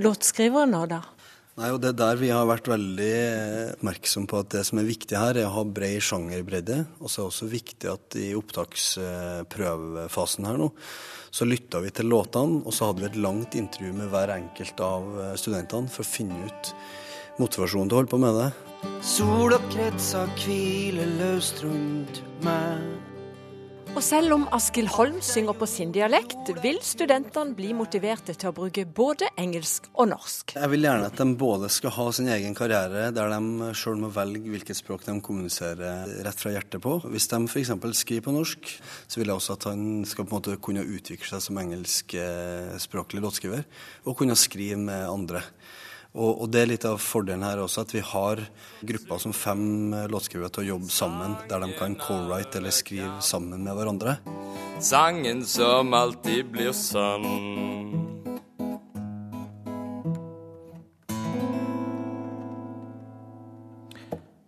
låtskrivere 0.00 0.66
nå, 0.72 0.82
da? 0.90 1.04
Nei, 1.54 1.68
og 1.70 1.78
Det 1.78 1.92
er 1.92 2.00
der 2.00 2.16
vi 2.18 2.32
har 2.34 2.48
vært 2.50 2.66
veldig 2.66 3.76
oppmerksom 3.76 4.24
på 4.26 4.40
at 4.42 4.50
det 4.56 4.64
som 4.66 4.74
er 4.80 4.88
viktig 4.88 5.14
her, 5.14 5.38
er 5.38 5.46
å 5.46 5.54
ha 5.54 5.62
bred 5.62 6.02
sjangerbredde. 6.02 6.82
Og 6.98 7.06
så 7.06 7.20
er 7.20 7.22
det 7.22 7.30
også 7.30 7.46
viktig 7.52 7.86
at 7.92 8.16
i 8.18 8.34
opptaksprøvefasen 8.34 10.48
her 10.50 10.58
nå, 10.58 10.66
så 11.30 11.46
lytta 11.46 11.78
vi 11.84 11.90
til 11.94 12.10
låtene, 12.10 12.66
og 12.66 12.74
så 12.74 12.90
hadde 12.90 13.02
vi 13.04 13.10
et 13.12 13.22
langt 13.22 13.54
intervju 13.58 13.92
med 13.94 14.10
hver 14.10 14.30
enkelt 14.34 14.80
av 14.82 15.02
studentene 15.38 15.88
for 15.90 16.02
å 16.02 16.10
finne 16.10 16.46
ut 16.50 16.74
motivasjonen 17.38 17.88
til 17.90 17.96
å 17.96 17.98
holde 18.02 18.14
på 18.14 18.24
med 18.26 18.34
det. 18.40 18.50
Sola 19.14 19.58
kretser 19.70 20.26
hviler 20.42 21.08
løst 21.22 21.56
rundt 21.62 22.14
meg. 22.44 23.03
Og 23.94 24.02
selv 24.02 24.34
om 24.34 24.44
Askild 24.50 24.90
Holm 24.90 25.20
synger 25.22 25.54
på 25.54 25.66
sin 25.70 25.92
dialekt, 25.94 26.48
vil 26.64 26.80
studentene 26.82 27.54
bli 27.54 27.68
motiverte 27.78 28.34
til 28.34 28.50
å 28.50 28.54
bruke 28.56 28.82
både 28.90 29.28
engelsk 29.38 29.86
og 29.92 30.08
norsk. 30.10 30.56
Jeg 30.56 30.70
vil 30.72 30.88
gjerne 30.88 31.10
at 31.12 31.20
de 31.20 31.26
både 31.38 31.68
skal 31.70 31.94
ha 31.94 32.06
sin 32.16 32.26
egen 32.34 32.56
karriere, 32.58 33.12
der 33.14 33.30
de 33.30 33.68
sjøl 33.78 34.00
må 34.02 34.10
velge 34.10 34.50
hvilket 34.50 34.80
språk 34.80 35.06
de 35.06 35.14
kommuniserer 35.22 36.10
rett 36.26 36.42
fra 36.42 36.56
hjertet 36.56 36.82
på. 36.82 36.96
Hvis 37.06 37.30
de 37.30 37.40
f.eks. 37.46 37.70
skriver 38.00 38.26
på 38.26 38.34
norsk, 38.34 38.72
så 39.06 39.22
vil 39.22 39.30
jeg 39.30 39.38
også 39.38 39.58
at 39.60 39.68
han 39.70 39.86
skal 40.10 40.26
på 40.26 40.34
en 40.34 40.40
måte 40.40 40.58
kunne 40.66 40.82
utvikle 40.82 41.30
seg 41.30 41.46
som 41.46 41.62
engelskspråklig 41.62 43.22
låtskriver, 43.22 43.62
og 44.10 44.18
kunne 44.18 44.34
skrive 44.34 44.80
med 44.90 45.06
andre. 45.06 45.44
Og, 46.14 46.30
og, 46.30 46.46
det 46.54 46.60
er 46.62 46.68
litt 46.70 46.84
av 46.86 47.00
fordelen 47.02 47.42
her 47.42 47.58
også, 47.58 47.82
at 47.82 47.92
vi 47.96 48.00
har 48.06 48.38
grupper 48.86 49.18
som 49.18 49.34
fem 49.34 49.90
låtskrivere 50.12 50.52
til 50.54 50.62
å 50.62 50.68
jobbe 50.68 50.94
sammen, 50.94 51.34
der 51.50 51.64
de 51.64 51.72
kan 51.74 51.98
co-write 51.98 52.60
eller 52.60 52.74
skrive 52.74 53.18
sammen 53.18 53.66
med 53.66 53.74
hverandre. 53.74 54.20
Sangen 54.78 55.42
som 55.48 55.90
alltid 55.94 56.54
blir 56.54 56.70
sann. 56.70 57.26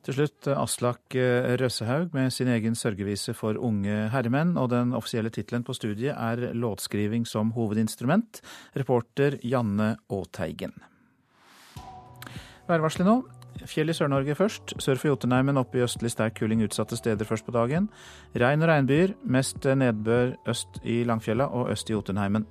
Til 0.07 0.20
slutt 0.20 0.46
Aslak 0.55 1.16
Røssehaug 1.59 2.12
med 2.14 2.31
sin 2.31 2.46
egen 2.55 2.79
sørgevise 2.79 3.35
for 3.35 3.59
unge 3.59 4.05
herremenn, 4.14 4.55
og 4.55 4.70
den 4.70 4.94
offisielle 4.94 5.35
tittelen 5.35 5.66
på 5.66 5.74
studiet 5.74 6.14
er 6.14 6.52
Låtskriving 6.55 7.26
som 7.26 7.50
hovedinstrument. 7.59 8.38
Reporter 8.79 9.40
Janne 9.42 9.96
Aateigen. 10.07 10.79
Værvarselet 12.66 13.07
nå. 13.07 13.16
Fjell 13.66 13.90
i 13.90 13.94
Sør-Norge 13.96 14.35
først. 14.37 14.74
Sør 14.83 14.98
for 15.00 15.12
Jotunheimen 15.12 15.59
opp 15.61 15.74
i 15.76 15.83
østlig 15.85 16.11
sterk 16.12 16.37
kuling 16.40 16.64
utsatte 16.66 16.98
steder 16.98 17.29
først 17.29 17.46
på 17.46 17.55
dagen. 17.55 17.88
Regn 18.37 18.62
og 18.62 18.68
regnbyger. 18.68 19.14
Mest 19.24 19.64
nedbør 19.64 20.35
øst 20.50 20.81
i 20.85 21.02
Langfjella 21.07 21.46
og 21.46 21.70
øst 21.72 21.90
i 21.90 21.94
Jotunheimen. 21.94 22.46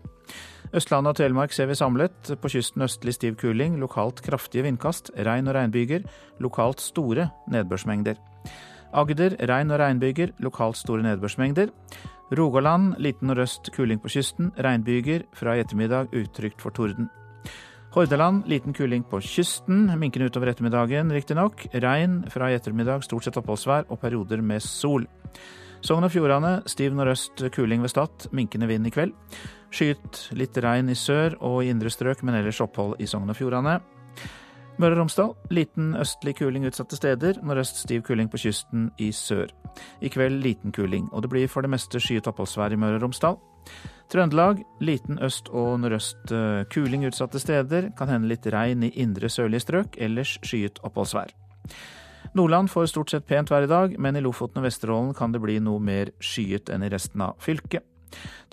Østlandet 0.74 1.14
og 1.14 1.20
Telemark 1.20 1.54
ser 1.54 1.70
vi 1.70 1.76
samlet. 1.76 2.32
På 2.42 2.50
kysten 2.50 2.82
østlig 2.88 3.14
stiv 3.14 3.36
kuling, 3.36 3.78
lokalt 3.80 4.24
kraftige 4.26 4.64
vindkast. 4.64 5.12
Regn 5.18 5.48
og 5.48 5.56
regnbyger. 5.56 6.08
Lokalt 6.40 6.82
store 6.82 7.30
nedbørsmengder. 7.52 8.16
Agder 8.96 9.36
regn 9.50 9.72
og 9.72 9.80
regnbyger, 9.80 10.32
lokalt 10.40 10.78
store 10.78 11.04
nedbørsmengder. 11.04 11.70
Rogaland 12.40 12.96
liten 12.98 13.28
nordøst 13.28 13.70
kuling 13.76 14.02
på 14.02 14.10
kysten. 14.16 14.52
Regnbyger. 14.58 15.28
Fra 15.34 15.56
i 15.56 15.60
ettermiddag 15.60 16.16
utrygt 16.16 16.62
for 16.62 16.70
torden. 16.70 17.10
Hordaland 17.96 18.44
liten 18.48 18.74
kuling 18.74 19.04
på 19.08 19.22
kysten, 19.24 19.86
minkende 20.00 20.28
utover 20.28 20.50
ettermiddagen 20.52 21.14
riktignok. 21.16 21.62
Regn 21.72 22.26
fra 22.28 22.50
i 22.52 22.58
ettermiddag, 22.58 23.06
stort 23.08 23.24
sett 23.24 23.38
oppholdsvær 23.40 23.88
og 23.88 24.02
perioder 24.02 24.44
med 24.44 24.60
sol. 24.60 25.06
Sogn 25.80 26.04
og 26.04 26.12
Fjordane 26.12 26.58
stiv 26.68 26.92
nordøst 26.92 27.46
kuling 27.56 27.86
ved 27.86 27.94
Stad, 27.94 28.28
minkende 28.36 28.68
vind 28.68 28.90
i 28.90 28.92
kveld. 28.92 29.16
Skyet 29.72 30.26
litt 30.36 30.60
regn 30.60 30.92
i 30.92 30.98
sør 31.00 31.38
og 31.40 31.62
i 31.64 31.72
indre 31.72 31.88
strøk, 31.88 32.20
men 32.28 32.36
ellers 32.36 32.60
opphold 32.68 33.00
i 33.00 33.08
Sogn 33.08 33.32
og 33.32 33.40
Fjordane. 33.40 33.78
Møre 34.76 34.98
og 34.98 35.06
Romsdal 35.06 35.32
liten 35.56 35.96
østlig 35.96 36.36
kuling 36.42 36.68
utsatte 36.68 37.00
steder, 37.00 37.40
nordøst 37.48 37.80
stiv 37.80 38.04
kuling 38.04 38.28
på 38.28 38.44
kysten 38.44 38.90
i 39.00 39.14
sør. 39.16 39.56
I 40.04 40.12
kveld 40.12 40.44
liten 40.44 40.76
kuling, 40.76 41.08
og 41.14 41.24
det 41.24 41.32
blir 41.32 41.48
for 41.48 41.64
det 41.64 41.72
meste 41.72 42.04
skyet 42.04 42.28
oppholdsvær 42.28 42.76
i 42.76 42.84
Møre 42.84 43.00
og 43.00 43.08
Romsdal. 43.08 43.40
Trøndelag 44.12 44.62
liten 44.80 45.18
øst- 45.20 45.50
og 45.50 45.80
nordøst 45.82 46.32
eh, 46.32 46.64
kuling 46.72 47.08
utsatte 47.08 47.40
steder. 47.42 47.90
Kan 47.98 48.12
hende 48.12 48.30
litt 48.30 48.46
regn 48.48 48.86
i 48.86 48.94
indre 49.02 49.30
sørlige 49.30 49.66
strøk, 49.66 49.98
ellers 49.98 50.38
skyet 50.46 50.80
oppholdsvær. 50.86 51.34
Nordland 52.36 52.70
får 52.70 52.92
stort 52.92 53.12
sett 53.12 53.28
pent 53.28 53.50
vær 53.52 53.64
i 53.64 53.72
dag, 53.72 54.00
men 54.00 54.16
i 54.16 54.22
Lofoten 54.22 54.60
og 54.60 54.68
Vesterålen 54.68 55.14
kan 55.16 55.32
det 55.32 55.42
bli 55.42 55.58
noe 55.64 55.80
mer 55.80 56.12
skyet 56.20 56.70
enn 56.70 56.84
i 56.84 56.90
resten 56.92 57.24
av 57.24 57.38
fylket. 57.40 57.86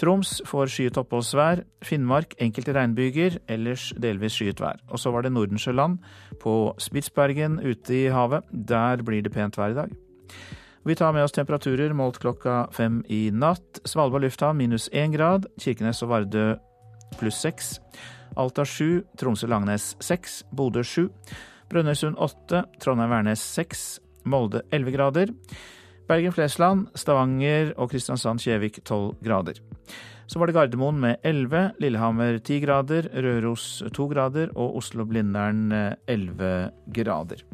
Troms 0.00 0.40
får 0.48 0.70
skyet 0.72 0.98
oppholdsvær. 0.98 1.64
Finnmark 1.84 2.34
enkelte 2.42 2.74
regnbyger, 2.76 3.38
ellers 3.50 3.90
delvis 4.00 4.38
skyet 4.38 4.62
vær. 4.62 4.80
Og 4.90 5.02
så 5.02 5.12
var 5.14 5.26
det 5.26 5.34
Nordensjøland 5.34 5.98
på 6.42 6.56
Spitsbergen 6.82 7.60
ute 7.62 7.94
i 7.94 8.06
havet. 8.10 8.48
Der 8.50 9.04
blir 9.06 9.22
det 9.22 9.34
pent 9.34 9.58
vær 9.58 9.74
i 9.74 9.78
dag. 9.78 9.94
Vi 10.84 10.94
tar 10.94 11.12
med 11.12 11.24
oss 11.24 11.32
temperaturer 11.32 11.92
målt 11.94 12.18
klokka 12.18 12.66
fem 12.74 13.04
i 13.06 13.30
natt. 13.30 13.78
Svalbard 13.86 14.24
lufthavn 14.24 14.58
minus 14.58 14.88
én 14.90 15.12
grad. 15.14 15.46
Kirkenes 15.62 16.02
og 16.02 16.10
Vardø 16.10 16.46
pluss 17.20 17.38
seks. 17.38 17.76
Alta 18.34 18.64
sju. 18.66 19.04
Tromsø-Langnes 19.20 19.92
seks. 20.02 20.40
Bodø 20.50 20.82
sju. 20.82 21.04
Brønnøysund 21.70 22.18
åtte. 22.18 22.64
Trondheim-Værnes 22.82 23.44
seks. 23.54 24.00
Molde 24.26 24.64
elleve 24.74 24.96
grader. 24.96 25.30
Bergen-Flesland, 26.10 26.88
Stavanger 26.98 27.70
og 27.78 27.92
Kristiansand-Kjevik 27.92 28.82
tolv 28.82 29.14
grader. 29.22 29.62
Så 30.26 30.40
var 30.40 30.50
det 30.50 30.56
Gardermoen 30.56 30.98
med 30.98 31.22
elleve, 31.22 31.68
Lillehammer 31.78 32.40
ti 32.42 32.58
grader, 32.62 33.06
Røros 33.14 33.84
to 33.94 34.08
grader 34.10 34.50
og 34.56 34.80
Oslo-Blindern 34.82 35.70
elleve 36.10 36.72
grader. 36.90 37.46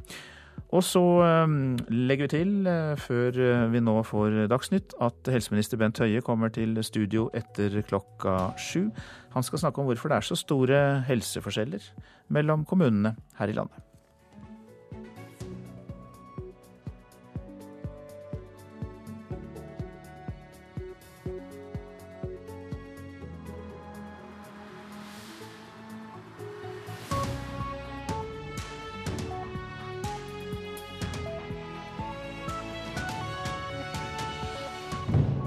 Og 0.68 0.84
så 0.84 1.00
ehm, 1.24 1.78
legger 1.88 2.26
vi 2.26 2.32
til, 2.34 2.50
eh, 2.68 2.92
før 3.00 3.38
eh, 3.40 3.64
vi 3.72 3.80
nå 3.80 3.94
får 4.04 4.36
Dagsnytt, 4.52 4.92
at 5.00 5.30
helseminister 5.32 5.80
Bent 5.80 6.00
Høie 6.02 6.20
kommer 6.24 6.52
til 6.52 6.76
studio 6.84 7.30
etter 7.36 7.80
klokka 7.88 8.52
sju. 8.60 8.90
Han 9.32 9.46
skal 9.46 9.64
snakke 9.64 9.80
om 9.80 9.88
hvorfor 9.88 10.12
det 10.12 10.20
er 10.20 10.28
så 10.28 10.36
store 10.36 10.82
helseforskjeller 11.08 11.88
mellom 12.36 12.68
kommunene 12.68 13.16
her 13.40 13.48
i 13.48 13.56
landet. 13.56 13.87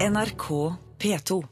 NRK 0.02 0.74
P2. 0.98 1.51